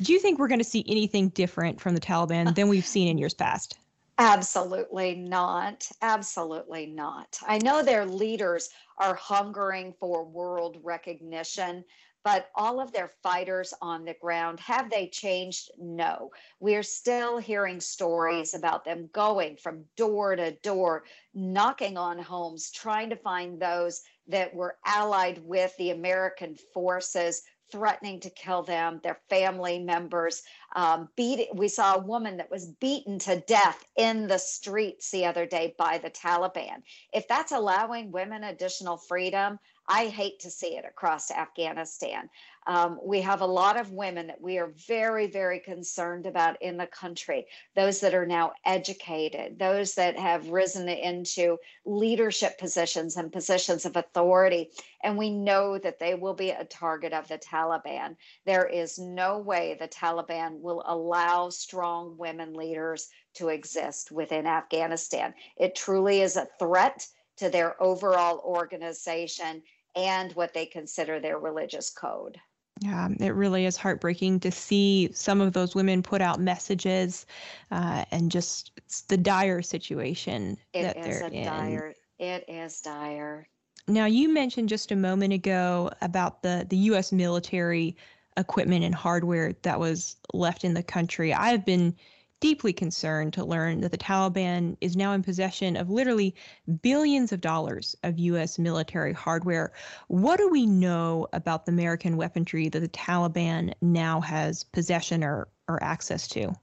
Do 0.03 0.13
you 0.13 0.19
think 0.19 0.37
we're 0.37 0.47
going 0.47 0.59
to 0.59 0.65
see 0.65 0.85
anything 0.87 1.29
different 1.29 1.81
from 1.81 1.95
the 1.95 2.01
Taliban 2.01 2.53
than 2.53 2.67
we've 2.67 2.85
seen 2.85 3.07
in 3.07 3.17
years 3.17 3.33
past? 3.33 3.79
Absolutely 4.19 5.15
not. 5.15 5.89
Absolutely 6.01 6.85
not. 6.85 7.39
I 7.47 7.57
know 7.57 7.81
their 7.81 8.05
leaders 8.05 8.69
are 8.99 9.15
hungering 9.15 9.93
for 9.99 10.23
world 10.25 10.77
recognition, 10.83 11.85
but 12.23 12.51
all 12.53 12.79
of 12.81 12.91
their 12.91 13.07
fighters 13.23 13.73
on 13.81 14.05
the 14.05 14.13
ground 14.15 14.59
have 14.59 14.89
they 14.91 15.07
changed 15.07 15.71
no 15.79 16.29
we're 16.59 16.83
still 16.83 17.37
hearing 17.37 17.79
stories 17.79 18.53
about 18.53 18.83
them 18.83 19.09
going 19.13 19.55
from 19.55 19.85
door 19.95 20.35
to 20.35 20.51
door 20.61 21.05
knocking 21.33 21.97
on 21.97 22.19
homes 22.19 22.69
trying 22.71 23.09
to 23.09 23.15
find 23.15 23.59
those 23.59 24.01
that 24.27 24.53
were 24.53 24.77
allied 24.85 25.39
with 25.45 25.75
the 25.77 25.91
american 25.91 26.55
forces 26.73 27.41
threatening 27.71 28.19
to 28.21 28.29
kill 28.29 28.63
them, 28.63 28.99
their 29.03 29.19
family 29.29 29.79
members. 29.79 30.43
Um, 30.75 31.09
beat, 31.15 31.47
we 31.53 31.67
saw 31.67 31.95
a 31.95 32.05
woman 32.05 32.37
that 32.37 32.51
was 32.51 32.67
beaten 32.79 33.19
to 33.19 33.41
death 33.41 33.83
in 33.97 34.27
the 34.27 34.37
streets 34.37 35.11
the 35.11 35.25
other 35.25 35.45
day 35.45 35.75
by 35.77 35.97
the 35.97 36.09
Taliban. 36.09 36.83
If 37.13 37.27
that's 37.27 37.51
allowing 37.51 38.11
women 38.11 38.43
additional 38.43 38.97
freedom, 38.97 39.59
I 39.91 40.05
hate 40.05 40.39
to 40.41 40.51
see 40.51 40.77
it 40.77 40.85
across 40.85 41.31
Afghanistan. 41.31 42.29
Um, 42.67 42.99
we 43.03 43.21
have 43.21 43.41
a 43.41 43.47
lot 43.47 43.75
of 43.75 43.91
women 43.91 44.27
that 44.27 44.39
we 44.39 44.59
are 44.59 44.71
very, 44.87 45.25
very 45.25 45.59
concerned 45.59 46.27
about 46.27 46.61
in 46.61 46.77
the 46.77 46.85
country. 46.85 47.47
Those 47.75 47.99
that 48.01 48.13
are 48.13 48.27
now 48.27 48.53
educated, 48.65 49.57
those 49.57 49.95
that 49.95 50.15
have 50.15 50.49
risen 50.49 50.87
into 50.87 51.57
leadership 51.85 52.59
positions 52.59 53.17
and 53.17 53.31
positions 53.31 53.87
of 53.87 53.95
authority. 53.95 54.69
And 55.03 55.17
we 55.17 55.31
know 55.31 55.79
that 55.79 55.97
they 55.97 56.13
will 56.13 56.35
be 56.35 56.51
a 56.51 56.65
target 56.65 57.11
of 57.11 57.27
the 57.27 57.39
Taliban. 57.39 58.15
There 58.45 58.67
is 58.67 58.99
no 58.99 59.39
way 59.39 59.75
the 59.79 59.87
Taliban 59.87 60.59
will 60.59 60.83
allow 60.85 61.49
strong 61.49 62.15
women 62.15 62.53
leaders 62.53 63.09
to 63.35 63.49
exist 63.49 64.11
within 64.11 64.45
Afghanistan. 64.45 65.33
It 65.57 65.73
truly 65.73 66.21
is 66.21 66.35
a 66.35 66.47
threat 66.59 67.07
to 67.37 67.49
their 67.49 67.81
overall 67.81 68.39
organization 68.45 69.63
and 69.95 70.31
what 70.33 70.53
they 70.53 70.65
consider 70.65 71.19
their 71.19 71.39
religious 71.39 71.89
code. 71.89 72.39
Yeah, 72.81 73.09
it 73.19 73.33
really 73.33 73.65
is 73.65 73.75
heartbreaking 73.75 74.39
to 74.41 74.51
see 74.51 75.09
some 75.13 75.41
of 75.41 75.51
those 75.51 75.75
women 75.75 76.01
put 76.01 76.21
out 76.21 76.39
messages 76.39 77.25
uh, 77.71 78.05
and 78.11 78.31
just 78.31 78.71
it's 78.77 79.01
the 79.01 79.17
dire 79.17 79.61
situation 79.61 80.57
it 80.73 80.83
that 80.83 81.03
they're 81.03 81.27
in. 81.27 81.43
Dire, 81.43 81.93
it 82.19 82.45
is 82.47 82.79
dire. 82.79 83.49
Now, 83.87 84.05
you 84.05 84.31
mentioned 84.31 84.69
just 84.69 84.91
a 84.91 84.95
moment 84.95 85.33
ago 85.33 85.91
about 86.01 86.43
the, 86.43 86.65
the 86.69 86.77
U.S. 86.77 87.11
military 87.11 87.97
equipment 88.37 88.85
and 88.85 88.95
hardware 88.95 89.53
that 89.63 89.79
was 89.79 90.15
left 90.33 90.63
in 90.63 90.73
the 90.73 90.83
country. 90.83 91.33
I 91.33 91.49
have 91.49 91.65
been 91.65 91.95
deeply 92.39 92.73
concerned 92.73 93.33
to 93.33 93.43
learn 93.43 93.81
that 93.81 93.91
the 93.91 93.97
Taliban 93.97 94.77
is 94.81 94.95
now 94.95 95.13
in 95.13 95.23
possession 95.23 95.75
of 95.75 95.89
literally 95.89 96.35
billions 96.81 97.31
of 97.31 97.41
dollars 97.41 97.95
of 98.03 98.17
U.S. 98.19 98.57
military 98.57 99.13
hardware. 99.13 99.71
What 100.07 100.37
do 100.37 100.49
we 100.49 100.65
know 100.65 101.27
about 101.33 101.65
the 101.65 101.71
American 101.71 102.17
weaponry 102.17 102.69
that 102.69 102.79
the 102.79 102.89
Taliban 102.89 103.73
now 103.81 104.21
has 104.21 104.63
possession 104.63 105.23
or, 105.23 105.47
or 105.67 105.81
access 105.83 106.27
to? 106.29 106.53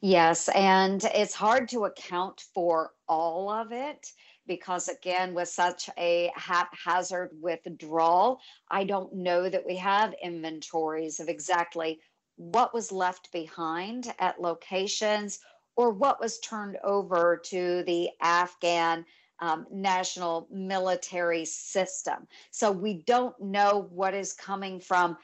Yes, 0.00 0.48
and 0.50 1.04
it's 1.14 1.34
hard 1.34 1.68
to 1.70 1.84
account 1.84 2.44
for 2.54 2.94
all 3.08 3.50
of 3.50 3.72
it 3.72 4.12
because 4.48 4.88
again 4.88 5.34
with 5.34 5.48
such 5.48 5.88
a 5.98 6.32
haphazard 6.34 7.30
withdrawal 7.40 8.40
i 8.70 8.82
don't 8.82 9.12
know 9.12 9.48
that 9.48 9.64
we 9.64 9.76
have 9.76 10.14
inventories 10.22 11.20
of 11.20 11.28
exactly 11.28 12.00
what 12.38 12.72
was 12.72 12.90
left 12.90 13.30
behind 13.32 14.14
at 14.18 14.40
locations 14.40 15.40
or 15.76 15.90
what 15.90 16.20
was 16.20 16.38
turned 16.38 16.78
over 16.82 17.40
to 17.44 17.82
the 17.84 18.08
Afghan 18.22 19.04
um, 19.40 19.66
national 19.70 20.48
military 20.50 21.44
system. 21.44 22.26
So 22.50 22.72
we 22.72 23.02
don't 23.06 23.38
know 23.40 23.88
what 23.90 24.14
is 24.14 24.32
coming 24.32 24.80
from 24.80 25.16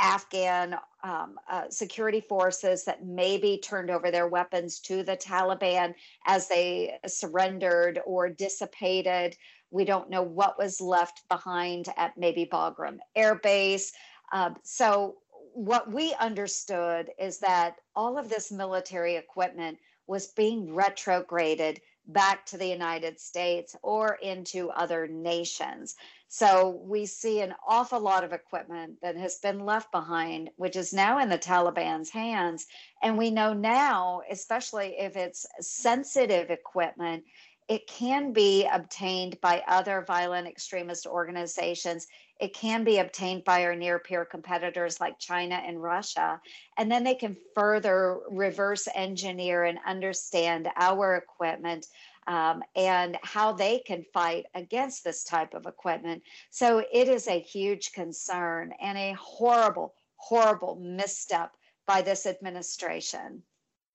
Afghan 0.00 0.76
um, 1.04 1.36
uh, 1.50 1.68
security 1.70 2.20
forces 2.20 2.84
that 2.84 3.04
maybe 3.06 3.60
turned 3.62 3.90
over 3.90 4.10
their 4.10 4.26
weapons 4.26 4.80
to 4.80 5.02
the 5.02 5.16
Taliban 5.16 5.94
as 6.26 6.48
they 6.48 6.98
surrendered 7.06 8.00
or 8.04 8.28
dissipated. 8.28 9.36
We 9.70 9.84
don't 9.84 10.10
know 10.10 10.22
what 10.22 10.58
was 10.58 10.80
left 10.80 11.22
behind 11.28 11.86
at 11.96 12.18
maybe 12.18 12.48
Bagram 12.50 12.98
Air 13.14 13.36
Base. 13.36 13.92
Uh, 14.32 14.50
so 14.62 15.16
what 15.54 15.90
we 15.92 16.14
understood 16.14 17.10
is 17.18 17.38
that 17.38 17.76
all 17.94 18.18
of 18.18 18.28
this 18.28 18.50
military 18.50 19.16
equipment 19.16 19.78
was 20.06 20.28
being 20.28 20.74
retrograded 20.74 21.80
back 22.06 22.44
to 22.46 22.58
the 22.58 22.66
United 22.66 23.20
States 23.20 23.76
or 23.82 24.18
into 24.22 24.70
other 24.70 25.06
nations. 25.06 25.94
So 26.28 26.80
we 26.84 27.06
see 27.06 27.40
an 27.40 27.54
awful 27.66 28.00
lot 28.00 28.24
of 28.24 28.32
equipment 28.32 28.96
that 29.02 29.16
has 29.16 29.38
been 29.38 29.64
left 29.66 29.92
behind, 29.92 30.50
which 30.56 30.76
is 30.76 30.92
now 30.92 31.18
in 31.20 31.28
the 31.28 31.38
Taliban's 31.38 32.10
hands. 32.10 32.66
And 33.02 33.16
we 33.16 33.30
know 33.30 33.52
now, 33.52 34.22
especially 34.30 34.96
if 34.98 35.16
it's 35.16 35.46
sensitive 35.60 36.50
equipment, 36.50 37.24
It 37.68 37.86
can 37.86 38.32
be 38.32 38.66
obtained 38.70 39.40
by 39.40 39.62
other 39.68 40.04
violent 40.06 40.46
extremist 40.46 41.06
organizations. 41.06 42.06
It 42.40 42.54
can 42.54 42.84
be 42.84 42.98
obtained 42.98 43.44
by 43.44 43.64
our 43.64 43.76
near 43.76 43.98
peer 43.98 44.24
competitors 44.24 45.00
like 45.00 45.18
China 45.18 45.54
and 45.54 45.82
Russia. 45.82 46.40
And 46.76 46.90
then 46.90 47.04
they 47.04 47.14
can 47.14 47.36
further 47.54 48.18
reverse 48.30 48.88
engineer 48.94 49.64
and 49.64 49.78
understand 49.86 50.68
our 50.76 51.16
equipment 51.16 51.86
um, 52.26 52.62
and 52.76 53.18
how 53.22 53.52
they 53.52 53.78
can 53.80 54.04
fight 54.12 54.46
against 54.54 55.04
this 55.04 55.24
type 55.24 55.54
of 55.54 55.66
equipment. 55.66 56.22
So 56.50 56.84
it 56.92 57.08
is 57.08 57.28
a 57.28 57.40
huge 57.40 57.92
concern 57.92 58.72
and 58.80 58.96
a 58.98 59.12
horrible, 59.12 59.94
horrible 60.16 60.76
misstep 60.76 61.52
by 61.86 62.02
this 62.02 62.26
administration. 62.26 63.42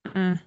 Mm. 0.05 0.39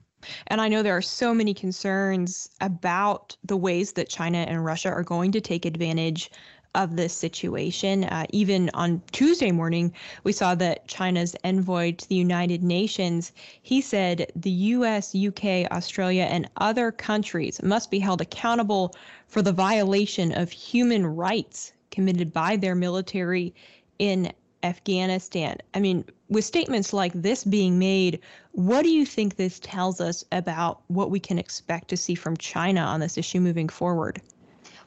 And 0.46 0.60
I 0.60 0.68
know 0.68 0.82
there 0.82 0.96
are 0.96 1.02
so 1.02 1.32
many 1.34 1.54
concerns 1.54 2.50
about 2.60 3.36
the 3.44 3.56
ways 3.56 3.92
that 3.92 4.08
China 4.08 4.38
and 4.38 4.64
Russia 4.64 4.90
are 4.90 5.02
going 5.02 5.32
to 5.32 5.40
take 5.40 5.64
advantage 5.64 6.30
of 6.74 6.96
this 6.96 7.12
situation. 7.12 8.04
Uh, 8.04 8.26
even 8.30 8.70
on 8.74 9.02
Tuesday 9.12 9.50
morning, 9.50 9.92
we 10.22 10.32
saw 10.32 10.54
that 10.54 10.86
China's 10.86 11.34
envoy 11.42 11.92
to 11.92 12.08
the 12.08 12.14
United 12.14 12.62
Nations, 12.62 13.32
he 13.62 13.80
said 13.80 14.30
the 14.36 14.50
US, 14.50 15.14
UK, 15.14 15.70
Australia, 15.72 16.24
and 16.30 16.48
other 16.58 16.92
countries 16.92 17.60
must 17.62 17.90
be 17.90 17.98
held 17.98 18.20
accountable 18.20 18.94
for 19.26 19.42
the 19.42 19.52
violation 19.52 20.32
of 20.32 20.50
human 20.50 21.06
rights 21.06 21.72
committed 21.90 22.32
by 22.32 22.56
their 22.56 22.76
military 22.76 23.52
in 23.98 24.32
Afghanistan. 24.62 25.58
I 25.74 25.80
mean, 25.80 26.04
with 26.28 26.44
statements 26.44 26.92
like 26.92 27.12
this 27.14 27.44
being 27.44 27.78
made, 27.78 28.20
what 28.52 28.82
do 28.82 28.90
you 28.90 29.06
think 29.06 29.36
this 29.36 29.58
tells 29.60 30.00
us 30.00 30.24
about 30.32 30.82
what 30.88 31.10
we 31.10 31.20
can 31.20 31.38
expect 31.38 31.88
to 31.88 31.96
see 31.96 32.14
from 32.14 32.36
China 32.36 32.80
on 32.80 33.00
this 33.00 33.18
issue 33.18 33.40
moving 33.40 33.68
forward? 33.68 34.20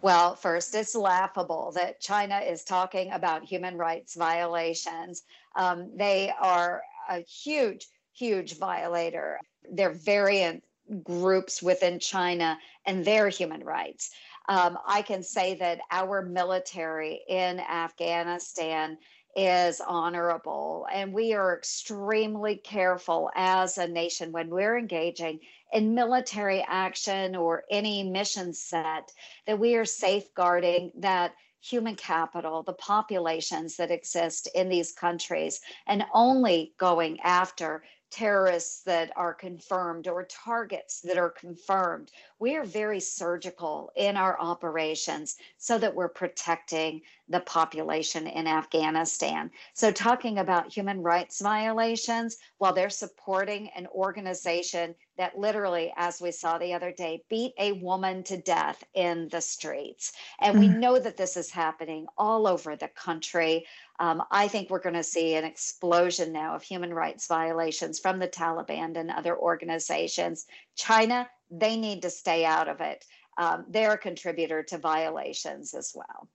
Well, 0.01 0.35
first, 0.35 0.75
it's 0.75 0.95
laughable 0.95 1.71
that 1.75 2.01
China 2.01 2.39
is 2.39 2.63
talking 2.63 3.11
about 3.11 3.45
human 3.45 3.77
rights 3.77 4.15
violations. 4.15 5.23
Um, 5.55 5.91
they 5.95 6.31
are 6.41 6.81
a 7.09 7.19
huge, 7.19 7.87
huge 8.13 8.57
violator. 8.57 9.39
They're 9.71 9.93
variant 9.93 10.63
groups 11.03 11.63
within 11.63 11.99
China 11.99 12.59
and 12.85 13.05
their 13.05 13.29
human 13.29 13.63
rights. 13.63 14.11
Um, 14.49 14.77
I 14.85 15.01
can 15.01 15.23
say 15.23 15.55
that 15.55 15.79
our 15.89 16.21
military 16.21 17.21
in 17.29 17.61
Afghanistan 17.61 18.97
is 19.35 19.81
honorable. 19.81 20.87
And 20.93 21.13
we 21.13 21.33
are 21.33 21.57
extremely 21.57 22.55
careful 22.57 23.31
as 23.35 23.77
a 23.77 23.87
nation 23.87 24.31
when 24.31 24.49
we're 24.49 24.77
engaging 24.77 25.39
in 25.71 25.95
military 25.95 26.63
action 26.67 27.35
or 27.35 27.63
any 27.69 28.03
mission 28.03 28.53
set 28.53 29.11
that 29.47 29.59
we 29.59 29.75
are 29.75 29.85
safeguarding 29.85 30.91
that 30.97 31.33
human 31.61 31.95
capital, 31.95 32.61
the 32.61 32.73
populations 32.73 33.77
that 33.77 33.89
exist 33.89 34.49
in 34.53 34.69
these 34.69 34.91
countries, 34.91 35.61
and 35.87 36.03
only 36.13 36.73
going 36.77 37.19
after 37.21 37.83
terrorists 38.13 38.83
that 38.83 39.11
are 39.15 39.33
confirmed 39.33 40.07
or 40.07 40.23
targets 40.25 41.01
that 41.01 41.17
are 41.17 41.31
confirmed. 41.31 42.11
We 42.37 42.55
are 42.55 42.63
very 42.63 42.99
surgical 42.99 43.91
in 43.95 44.17
our 44.17 44.39
operations 44.39 45.37
so 45.57 45.79
that 45.79 45.95
we're 45.95 46.09
protecting 46.09 47.01
the 47.27 47.39
population 47.39 48.27
in 48.27 48.45
Afghanistan. 48.45 49.49
So, 49.73 49.91
talking 49.91 50.37
about 50.37 50.71
human 50.71 51.01
rights 51.01 51.41
violations, 51.41 52.37
while 52.59 52.73
they're 52.73 52.91
supporting 52.91 53.69
an 53.75 53.87
organization 53.87 54.93
that 55.17 55.37
literally, 55.37 55.93
as 55.95 56.21
we 56.21 56.31
saw 56.31 56.57
the 56.57 56.73
other 56.73 56.91
day, 56.91 57.23
beat 57.29 57.53
a 57.59 57.73
woman 57.73 58.23
to 58.23 58.37
death 58.37 58.83
in 58.93 59.27
the 59.29 59.41
streets. 59.41 60.11
And 60.39 60.59
we 60.59 60.67
mm. 60.67 60.79
know 60.79 60.99
that 60.99 61.17
this 61.17 61.37
is 61.37 61.51
happening 61.51 62.07
all 62.17 62.47
over 62.47 62.75
the 62.75 62.87
country. 62.89 63.65
Um, 63.99 64.23
I 64.31 64.47
think 64.47 64.69
we're 64.69 64.79
going 64.79 64.95
to 64.95 65.03
see 65.03 65.35
an 65.35 65.43
explosion 65.43 66.31
now 66.31 66.55
of 66.55 66.63
human 66.63 66.93
rights 66.93 67.27
violations 67.27 67.99
from 67.99 68.19
the 68.19 68.27
Taliban 68.27 68.97
and 68.97 69.11
other 69.11 69.37
organizations. 69.37 70.45
China, 70.75 71.29
they 71.51 71.77
need 71.77 72.01
to 72.01 72.09
stay 72.09 72.43
out 72.43 72.67
of 72.67 72.81
it. 72.81 73.05
Um, 73.37 73.65
they're 73.69 73.93
a 73.93 73.97
contributor 73.97 74.63
to 74.63 74.77
violations 74.77 75.73
as 75.73 75.93
well. 75.95 76.29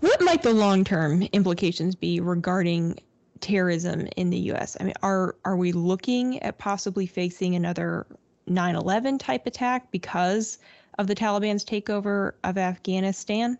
What 0.00 0.20
might 0.20 0.42
the 0.42 0.52
long 0.52 0.84
term 0.84 1.22
implications 1.32 1.94
be 1.94 2.20
regarding 2.20 2.98
terrorism 3.40 4.08
in 4.16 4.30
the 4.30 4.38
U.S.? 4.38 4.76
I 4.80 4.84
mean, 4.84 4.94
are 5.02 5.36
are 5.44 5.56
we 5.56 5.72
looking 5.72 6.42
at 6.42 6.58
possibly 6.58 7.06
facing 7.06 7.54
another 7.54 8.06
9/11 8.48 9.18
type 9.18 9.46
attack 9.46 9.90
because 9.90 10.58
of 10.98 11.06
the 11.06 11.14
Taliban's 11.14 11.64
takeover 11.64 12.32
of 12.44 12.58
Afghanistan? 12.58 13.58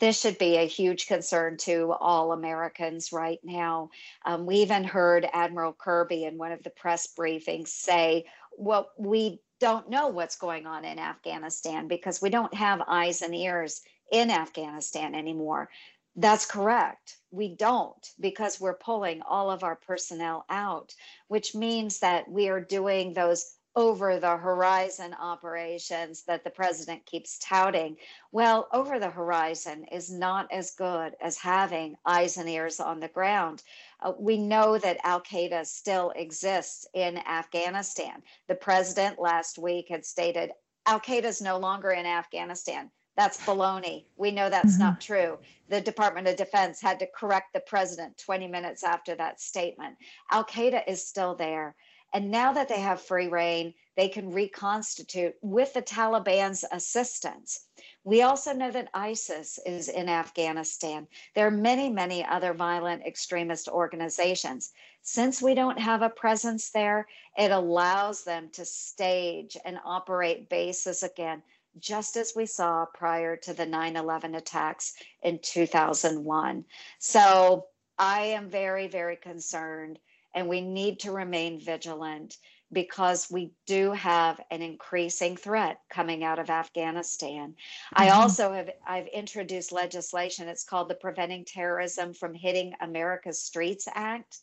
This 0.00 0.20
should 0.20 0.38
be 0.38 0.56
a 0.56 0.66
huge 0.66 1.06
concern 1.06 1.56
to 1.58 1.92
all 1.92 2.32
Americans 2.32 3.12
right 3.12 3.38
now. 3.44 3.90
Um, 4.24 4.46
we 4.46 4.56
even 4.56 4.82
heard 4.82 5.28
Admiral 5.32 5.72
Kirby 5.72 6.24
in 6.24 6.38
one 6.38 6.50
of 6.50 6.62
the 6.62 6.70
press 6.70 7.08
briefings 7.16 7.68
say, 7.68 8.24
well, 8.56 8.90
we 8.98 9.40
don't 9.60 9.88
know 9.90 10.08
what's 10.08 10.36
going 10.36 10.66
on 10.66 10.84
in 10.84 10.98
Afghanistan 10.98 11.86
because 11.86 12.20
we 12.20 12.30
don't 12.30 12.52
have 12.54 12.82
eyes 12.88 13.22
and 13.22 13.34
ears 13.34 13.82
in 14.10 14.30
Afghanistan 14.30 15.14
anymore. 15.14 15.68
That's 16.16 16.46
correct. 16.46 17.18
We 17.30 17.54
don't 17.54 18.10
because 18.18 18.60
we're 18.60 18.74
pulling 18.74 19.22
all 19.22 19.50
of 19.50 19.62
our 19.62 19.76
personnel 19.76 20.44
out, 20.50 20.94
which 21.28 21.54
means 21.54 22.00
that 22.00 22.28
we 22.28 22.48
are 22.48 22.60
doing 22.60 23.14
those 23.14 23.54
over 23.76 24.18
the 24.18 24.36
horizon 24.36 25.14
operations 25.14 26.24
that 26.24 26.42
the 26.42 26.50
president 26.50 27.06
keeps 27.06 27.38
touting. 27.38 27.96
Well, 28.32 28.68
over 28.72 28.98
the 28.98 29.10
horizon 29.10 29.84
is 29.92 30.10
not 30.10 30.50
as 30.52 30.72
good 30.72 31.14
as 31.20 31.38
having 31.38 31.96
eyes 32.04 32.36
and 32.36 32.48
ears 32.48 32.80
on 32.80 32.98
the 32.98 33.08
ground. 33.08 33.62
Uh, 34.00 34.12
we 34.18 34.36
know 34.36 34.76
that 34.78 34.98
Al 35.04 35.20
Qaeda 35.20 35.64
still 35.66 36.12
exists 36.16 36.86
in 36.94 37.18
Afghanistan. 37.18 38.22
The 38.48 38.56
president 38.56 39.20
last 39.20 39.58
week 39.58 39.86
had 39.88 40.04
stated 40.04 40.50
Al 40.86 40.98
Qaeda 40.98 41.24
is 41.24 41.40
no 41.40 41.58
longer 41.58 41.92
in 41.92 42.06
Afghanistan. 42.06 42.90
That's 43.20 43.44
baloney. 43.44 44.04
We 44.16 44.30
know 44.30 44.48
that's 44.48 44.76
mm-hmm. 44.76 44.82
not 44.82 45.00
true. 45.02 45.38
The 45.68 45.82
Department 45.82 46.26
of 46.26 46.36
Defense 46.36 46.80
had 46.80 46.98
to 47.00 47.06
correct 47.14 47.52
the 47.52 47.60
president 47.60 48.16
20 48.16 48.48
minutes 48.48 48.82
after 48.82 49.14
that 49.16 49.42
statement. 49.42 49.98
Al 50.30 50.42
Qaeda 50.42 50.84
is 50.88 51.06
still 51.06 51.34
there. 51.34 51.76
And 52.14 52.30
now 52.30 52.54
that 52.54 52.66
they 52.66 52.80
have 52.80 53.02
free 53.02 53.28
reign, 53.28 53.74
they 53.94 54.08
can 54.08 54.32
reconstitute 54.32 55.34
with 55.42 55.74
the 55.74 55.82
Taliban's 55.82 56.64
assistance. 56.72 57.66
We 58.04 58.22
also 58.22 58.54
know 58.54 58.70
that 58.70 58.88
ISIS 58.94 59.58
is 59.66 59.90
in 59.90 60.08
Afghanistan. 60.08 61.06
There 61.34 61.46
are 61.46 61.50
many, 61.50 61.90
many 61.90 62.24
other 62.24 62.54
violent 62.54 63.04
extremist 63.04 63.68
organizations. 63.68 64.72
Since 65.02 65.42
we 65.42 65.54
don't 65.54 65.78
have 65.78 66.00
a 66.00 66.08
presence 66.08 66.70
there, 66.70 67.06
it 67.36 67.50
allows 67.50 68.24
them 68.24 68.48
to 68.52 68.64
stage 68.64 69.58
and 69.66 69.78
operate 69.84 70.48
bases 70.48 71.02
again, 71.02 71.42
just 71.78 72.16
as 72.16 72.32
we 72.34 72.46
saw 72.46 72.84
prior 72.94 73.36
to 73.36 73.54
the 73.54 73.66
9 73.66 73.96
11 73.96 74.34
attacks 74.34 74.94
in 75.22 75.38
2001. 75.42 76.64
So 76.98 77.66
I 77.98 78.22
am 78.22 78.48
very, 78.48 78.88
very 78.88 79.16
concerned 79.16 79.98
and 80.34 80.48
we 80.48 80.60
need 80.60 81.00
to 81.00 81.12
remain 81.12 81.60
vigilant 81.60 82.36
because 82.72 83.28
we 83.30 83.52
do 83.66 83.90
have 83.92 84.40
an 84.50 84.62
increasing 84.62 85.36
threat 85.36 85.80
coming 85.90 86.22
out 86.22 86.38
of 86.38 86.50
Afghanistan. 86.50 87.50
Mm-hmm. 87.50 88.02
I 88.02 88.10
also 88.10 88.52
have 88.52 88.70
I've 88.86 89.08
introduced 89.08 89.72
legislation. 89.72 90.48
It's 90.48 90.64
called 90.64 90.88
the 90.88 90.94
Preventing 90.94 91.44
Terrorism 91.44 92.14
from 92.14 92.34
Hitting 92.34 92.72
America's 92.80 93.42
Streets 93.42 93.88
Act. 93.94 94.38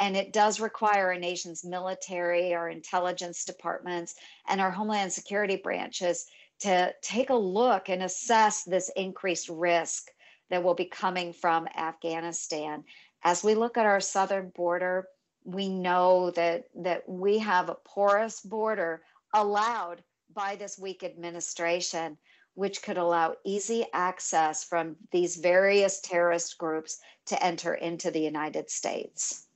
And 0.00 0.16
it 0.16 0.32
does 0.32 0.60
require 0.60 1.10
a 1.10 1.18
nation's 1.18 1.64
military, 1.64 2.54
our 2.54 2.68
intelligence 2.68 3.44
departments, 3.44 4.14
and 4.48 4.60
our 4.60 4.70
homeland 4.70 5.12
security 5.12 5.56
branches 5.56 6.26
to 6.60 6.94
take 7.02 7.30
a 7.30 7.34
look 7.34 7.88
and 7.88 8.02
assess 8.02 8.64
this 8.64 8.90
increased 8.96 9.48
risk 9.48 10.10
that 10.50 10.62
will 10.62 10.74
be 10.74 10.84
coming 10.84 11.32
from 11.32 11.68
Afghanistan. 11.76 12.84
As 13.22 13.44
we 13.44 13.54
look 13.54 13.76
at 13.76 13.86
our 13.86 14.00
southern 14.00 14.50
border, 14.50 15.08
we 15.44 15.68
know 15.68 16.30
that 16.32 16.64
that 16.74 17.08
we 17.08 17.38
have 17.38 17.68
a 17.68 17.74
porous 17.74 18.40
border 18.40 19.02
allowed 19.34 20.02
by 20.34 20.56
this 20.56 20.78
weak 20.78 21.02
administration 21.02 22.18
which 22.54 22.82
could 22.82 22.98
allow 22.98 23.36
easy 23.44 23.86
access 23.92 24.64
from 24.64 24.96
these 25.12 25.36
various 25.36 26.00
terrorist 26.00 26.58
groups 26.58 26.98
to 27.24 27.40
enter 27.40 27.74
into 27.74 28.10
the 28.10 28.20
United 28.20 28.68
States. 28.68 29.47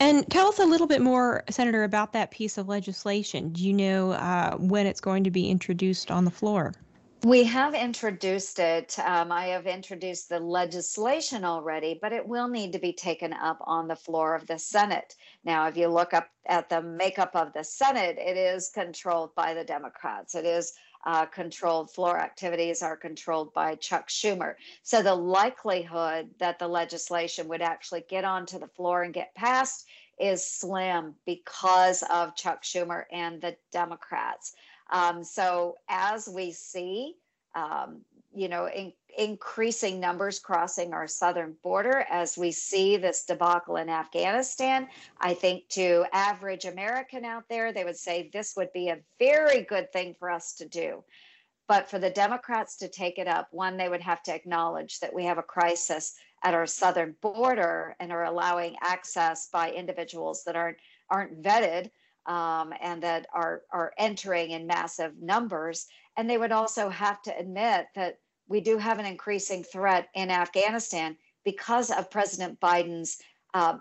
And 0.00 0.28
tell 0.30 0.48
us 0.48 0.58
a 0.58 0.64
little 0.64 0.86
bit 0.86 1.00
more, 1.00 1.44
Senator, 1.50 1.84
about 1.84 2.12
that 2.12 2.30
piece 2.30 2.58
of 2.58 2.68
legislation. 2.68 3.50
Do 3.50 3.62
you 3.62 3.72
know 3.72 4.12
uh, 4.12 4.56
when 4.56 4.86
it's 4.86 5.00
going 5.00 5.24
to 5.24 5.30
be 5.30 5.50
introduced 5.50 6.10
on 6.10 6.24
the 6.24 6.30
floor? 6.30 6.74
We 7.24 7.44
have 7.44 7.74
introduced 7.74 8.58
it. 8.58 8.98
Um, 8.98 9.32
I 9.32 9.46
have 9.46 9.66
introduced 9.66 10.28
the 10.28 10.40
legislation 10.40 11.42
already, 11.42 11.98
but 12.02 12.12
it 12.12 12.28
will 12.28 12.48
need 12.48 12.74
to 12.74 12.78
be 12.78 12.92
taken 12.92 13.32
up 13.32 13.56
on 13.62 13.88
the 13.88 13.96
floor 13.96 14.34
of 14.34 14.46
the 14.46 14.58
Senate. 14.58 15.16
Now, 15.42 15.66
if 15.66 15.74
you 15.74 15.88
look 15.88 16.12
up 16.12 16.28
at 16.46 16.68
the 16.68 16.82
makeup 16.82 17.30
of 17.34 17.54
the 17.54 17.64
Senate, 17.64 18.18
it 18.18 18.36
is 18.36 18.68
controlled 18.68 19.34
by 19.34 19.54
the 19.54 19.64
Democrats. 19.64 20.34
It 20.34 20.44
is 20.44 20.74
uh, 21.04 21.26
controlled 21.26 21.90
floor 21.90 22.18
activities 22.18 22.82
are 22.82 22.96
controlled 22.96 23.52
by 23.52 23.74
Chuck 23.76 24.08
Schumer. 24.08 24.54
So 24.82 25.02
the 25.02 25.14
likelihood 25.14 26.30
that 26.38 26.58
the 26.58 26.68
legislation 26.68 27.48
would 27.48 27.62
actually 27.62 28.04
get 28.08 28.24
onto 28.24 28.58
the 28.58 28.68
floor 28.68 29.02
and 29.02 29.12
get 29.12 29.34
passed 29.34 29.86
is 30.18 30.46
slim 30.46 31.14
because 31.26 32.02
of 32.10 32.36
Chuck 32.36 32.62
Schumer 32.62 33.04
and 33.12 33.40
the 33.40 33.56
Democrats. 33.72 34.54
Um, 34.90 35.24
so 35.24 35.76
as 35.88 36.28
we 36.28 36.52
see, 36.52 37.16
um, 37.54 38.00
you 38.34 38.48
know, 38.48 38.68
in, 38.68 38.92
increasing 39.18 40.00
numbers 40.00 40.38
crossing 40.38 40.92
our 40.92 41.06
southern 41.06 41.54
border 41.62 42.04
as 42.10 42.36
we 42.36 42.50
see 42.50 42.96
this 42.96 43.24
debacle 43.24 43.76
in 43.76 43.88
Afghanistan. 43.88 44.88
I 45.20 45.34
think 45.34 45.68
to 45.70 46.04
average 46.12 46.64
American 46.64 47.24
out 47.24 47.44
there, 47.48 47.72
they 47.72 47.84
would 47.84 47.96
say 47.96 48.30
this 48.32 48.54
would 48.56 48.72
be 48.72 48.88
a 48.88 48.98
very 49.18 49.62
good 49.62 49.92
thing 49.92 50.14
for 50.18 50.30
us 50.30 50.54
to 50.54 50.68
do. 50.68 51.04
But 51.66 51.88
for 51.88 51.98
the 51.98 52.10
Democrats 52.10 52.76
to 52.78 52.88
take 52.88 53.18
it 53.18 53.26
up, 53.26 53.48
one, 53.50 53.76
they 53.76 53.88
would 53.88 54.02
have 54.02 54.22
to 54.24 54.34
acknowledge 54.34 55.00
that 55.00 55.14
we 55.14 55.24
have 55.24 55.38
a 55.38 55.42
crisis 55.42 56.14
at 56.42 56.54
our 56.54 56.66
southern 56.66 57.14
border 57.22 57.96
and 57.98 58.12
are 58.12 58.24
allowing 58.24 58.76
access 58.82 59.48
by 59.48 59.72
individuals 59.72 60.44
that 60.44 60.56
aren't 60.56 60.78
aren't 61.10 61.42
vetted 61.42 61.90
um, 62.26 62.72
and 62.82 63.02
that 63.02 63.26
are 63.32 63.62
are 63.70 63.92
entering 63.98 64.50
in 64.50 64.66
massive 64.66 65.12
numbers. 65.20 65.86
And 66.16 66.28
they 66.28 66.38
would 66.38 66.52
also 66.52 66.90
have 66.90 67.22
to 67.22 67.36
admit 67.36 67.86
that 67.94 68.18
we 68.48 68.60
do 68.60 68.78
have 68.78 68.98
an 68.98 69.06
increasing 69.06 69.64
threat 69.64 70.08
in 70.14 70.30
Afghanistan 70.30 71.16
because 71.44 71.90
of 71.90 72.10
President 72.10 72.60
Biden's 72.60 73.18
um, 73.54 73.80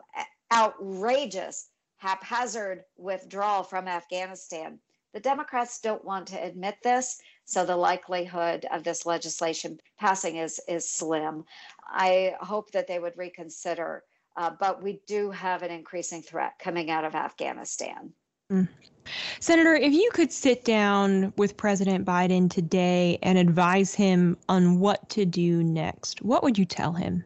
outrageous, 0.54 1.70
haphazard 1.98 2.84
withdrawal 2.98 3.64
from 3.64 3.88
Afghanistan. 3.88 4.80
The 5.14 5.20
Democrats 5.20 5.80
don't 5.80 6.04
want 6.04 6.28
to 6.30 6.44
admit 6.44 6.78
this, 6.84 7.22
so 7.46 7.66
the 7.66 7.78
likelihood 7.78 8.66
of 8.72 8.84
this 8.84 9.06
legislation 9.06 9.80
passing 10.00 10.38
is, 10.38 10.60
is 10.68 10.90
slim. 10.90 11.46
I 11.86 12.36
hope 12.42 12.72
that 12.72 12.88
they 12.88 13.00
would 13.00 13.18
reconsider, 13.18 14.04
uh, 14.36 14.52
but 14.60 14.82
we 14.82 15.02
do 15.08 15.32
have 15.32 15.62
an 15.62 15.72
increasing 15.72 16.24
threat 16.24 16.54
coming 16.60 16.90
out 16.90 17.06
of 17.06 17.16
Afghanistan. 17.16 18.14
Senator, 19.40 19.76
if 19.76 19.94
you 19.94 20.10
could 20.14 20.32
sit 20.32 20.64
down 20.64 21.34
with 21.38 21.58
President 21.58 22.06
Biden 22.06 22.50
today 22.50 23.20
and 23.22 23.38
advise 23.38 23.94
him 23.94 24.38
on 24.48 24.80
what 24.80 25.10
to 25.10 25.26
do 25.26 25.64
next, 25.64 26.22
what 26.22 26.44
would 26.44 26.58
you 26.58 26.66
tell 26.66 26.94
him? 26.94 27.24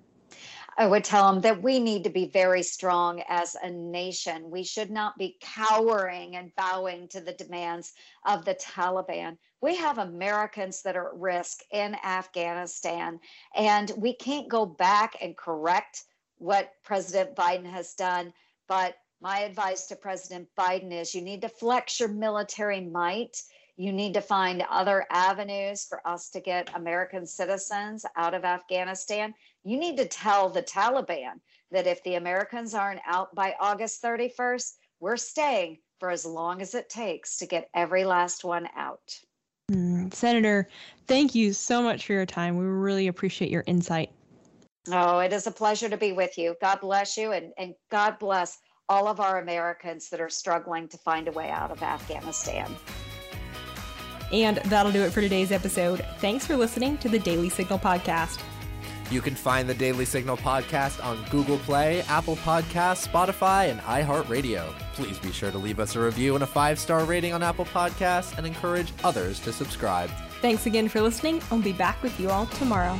I 0.79 0.85
would 0.85 1.03
tell 1.03 1.27
him 1.31 1.41
that 1.41 1.63
we 1.63 1.79
need 1.79 2.03
to 2.03 2.09
be 2.11 2.27
very 2.27 2.61
strong 2.61 3.23
as 3.27 3.55
a 3.63 3.69
nation. 3.69 4.51
We 4.51 4.63
should 4.63 4.91
not 4.91 5.17
be 5.17 5.37
cowering 5.41 6.35
and 6.35 6.55
bowing 6.55 7.07
to 7.09 7.21
the 7.21 7.33
demands 7.33 7.93
of 8.27 8.45
the 8.45 8.53
Taliban. 8.55 9.37
We 9.59 9.75
have 9.75 9.97
Americans 9.97 10.83
that 10.83 10.95
are 10.95 11.07
at 11.07 11.19
risk 11.19 11.61
in 11.71 11.95
Afghanistan, 12.03 13.19
and 13.55 13.91
we 13.97 14.13
can't 14.13 14.47
go 14.47 14.67
back 14.67 15.15
and 15.19 15.35
correct 15.35 16.03
what 16.37 16.73
President 16.83 17.35
Biden 17.35 17.65
has 17.65 17.95
done. 17.95 18.31
But 18.67 18.97
my 19.21 19.39
advice 19.39 19.87
to 19.87 19.95
President 19.95 20.47
Biden 20.57 20.91
is 20.91 21.15
you 21.15 21.21
need 21.21 21.41
to 21.41 21.49
flex 21.49 21.99
your 21.99 22.09
military 22.09 22.81
might. 22.81 23.41
You 23.75 23.91
need 23.91 24.13
to 24.13 24.21
find 24.21 24.63
other 24.69 25.05
avenues 25.11 25.85
for 25.85 26.05
us 26.07 26.29
to 26.31 26.39
get 26.39 26.75
American 26.75 27.25
citizens 27.25 28.05
out 28.15 28.33
of 28.33 28.45
Afghanistan. 28.45 29.33
You 29.63 29.77
need 29.77 29.97
to 29.97 30.07
tell 30.07 30.49
the 30.49 30.63
Taliban 30.63 31.39
that 31.71 31.87
if 31.87 32.03
the 32.03 32.15
Americans 32.15 32.73
aren't 32.73 33.01
out 33.07 33.33
by 33.35 33.55
August 33.59 34.03
31st, 34.03 34.73
we're 34.99 35.17
staying 35.17 35.79
for 35.99 36.09
as 36.09 36.25
long 36.25 36.61
as 36.61 36.75
it 36.75 36.89
takes 36.89 37.37
to 37.37 37.45
get 37.45 37.69
every 37.73 38.03
last 38.03 38.43
one 38.43 38.67
out. 38.75 39.19
Mm, 39.71 40.13
Senator, 40.13 40.67
thank 41.07 41.35
you 41.35 41.53
so 41.53 41.81
much 41.81 42.05
for 42.05 42.13
your 42.13 42.25
time. 42.25 42.57
We 42.57 42.65
really 42.65 43.07
appreciate 43.07 43.51
your 43.51 43.63
insight. 43.67 44.11
Oh, 44.89 45.19
it 45.19 45.33
is 45.33 45.47
a 45.47 45.51
pleasure 45.51 45.89
to 45.89 45.97
be 45.97 46.13
with 46.13 46.37
you. 46.37 46.55
God 46.61 46.79
bless 46.79 47.17
you 47.17 47.33
and, 47.33 47.51
and 47.57 47.75
God 47.91 48.17
bless 48.19 48.59
all 48.89 49.07
of 49.07 49.19
our 49.19 49.39
Americans 49.39 50.09
that 50.09 50.21
are 50.21 50.29
struggling 50.29 50.87
to 50.89 50.97
find 50.97 51.27
a 51.27 51.31
way 51.31 51.49
out 51.49 51.71
of 51.71 51.81
Afghanistan. 51.83 52.75
And 54.31 54.57
that'll 54.65 54.91
do 54.91 55.03
it 55.03 55.11
for 55.11 55.21
today's 55.21 55.51
episode. 55.51 56.05
Thanks 56.19 56.45
for 56.45 56.55
listening 56.57 56.97
to 56.99 57.09
the 57.09 57.19
Daily 57.19 57.49
Signal 57.49 57.79
Podcast. 57.79 58.41
You 59.09 59.21
can 59.21 59.35
find 59.35 59.69
the 59.69 59.73
Daily 59.73 60.03
Signal 60.03 60.35
podcast 60.35 61.03
on 61.03 61.23
Google 61.29 61.57
Play, 61.59 62.01
Apple 62.09 62.35
Podcasts, 62.37 63.07
Spotify, 63.07 63.71
and 63.71 63.79
iHeartRadio. 63.81 64.73
Please 64.93 65.17
be 65.17 65.31
sure 65.31 65.49
to 65.49 65.57
leave 65.57 65.79
us 65.79 65.95
a 65.95 66.01
review 66.01 66.35
and 66.35 66.43
a 66.43 66.47
five 66.47 66.77
star 66.77 67.05
rating 67.05 67.33
on 67.33 67.41
Apple 67.41 67.65
Podcasts 67.65 68.37
and 68.37 68.45
encourage 68.45 68.91
others 69.05 69.39
to 69.41 69.53
subscribe. 69.53 70.09
Thanks 70.41 70.65
again 70.65 70.89
for 70.89 71.01
listening. 71.01 71.41
I'll 71.51 71.61
be 71.61 71.71
back 71.71 72.03
with 72.03 72.19
you 72.19 72.29
all 72.29 72.47
tomorrow. 72.47 72.99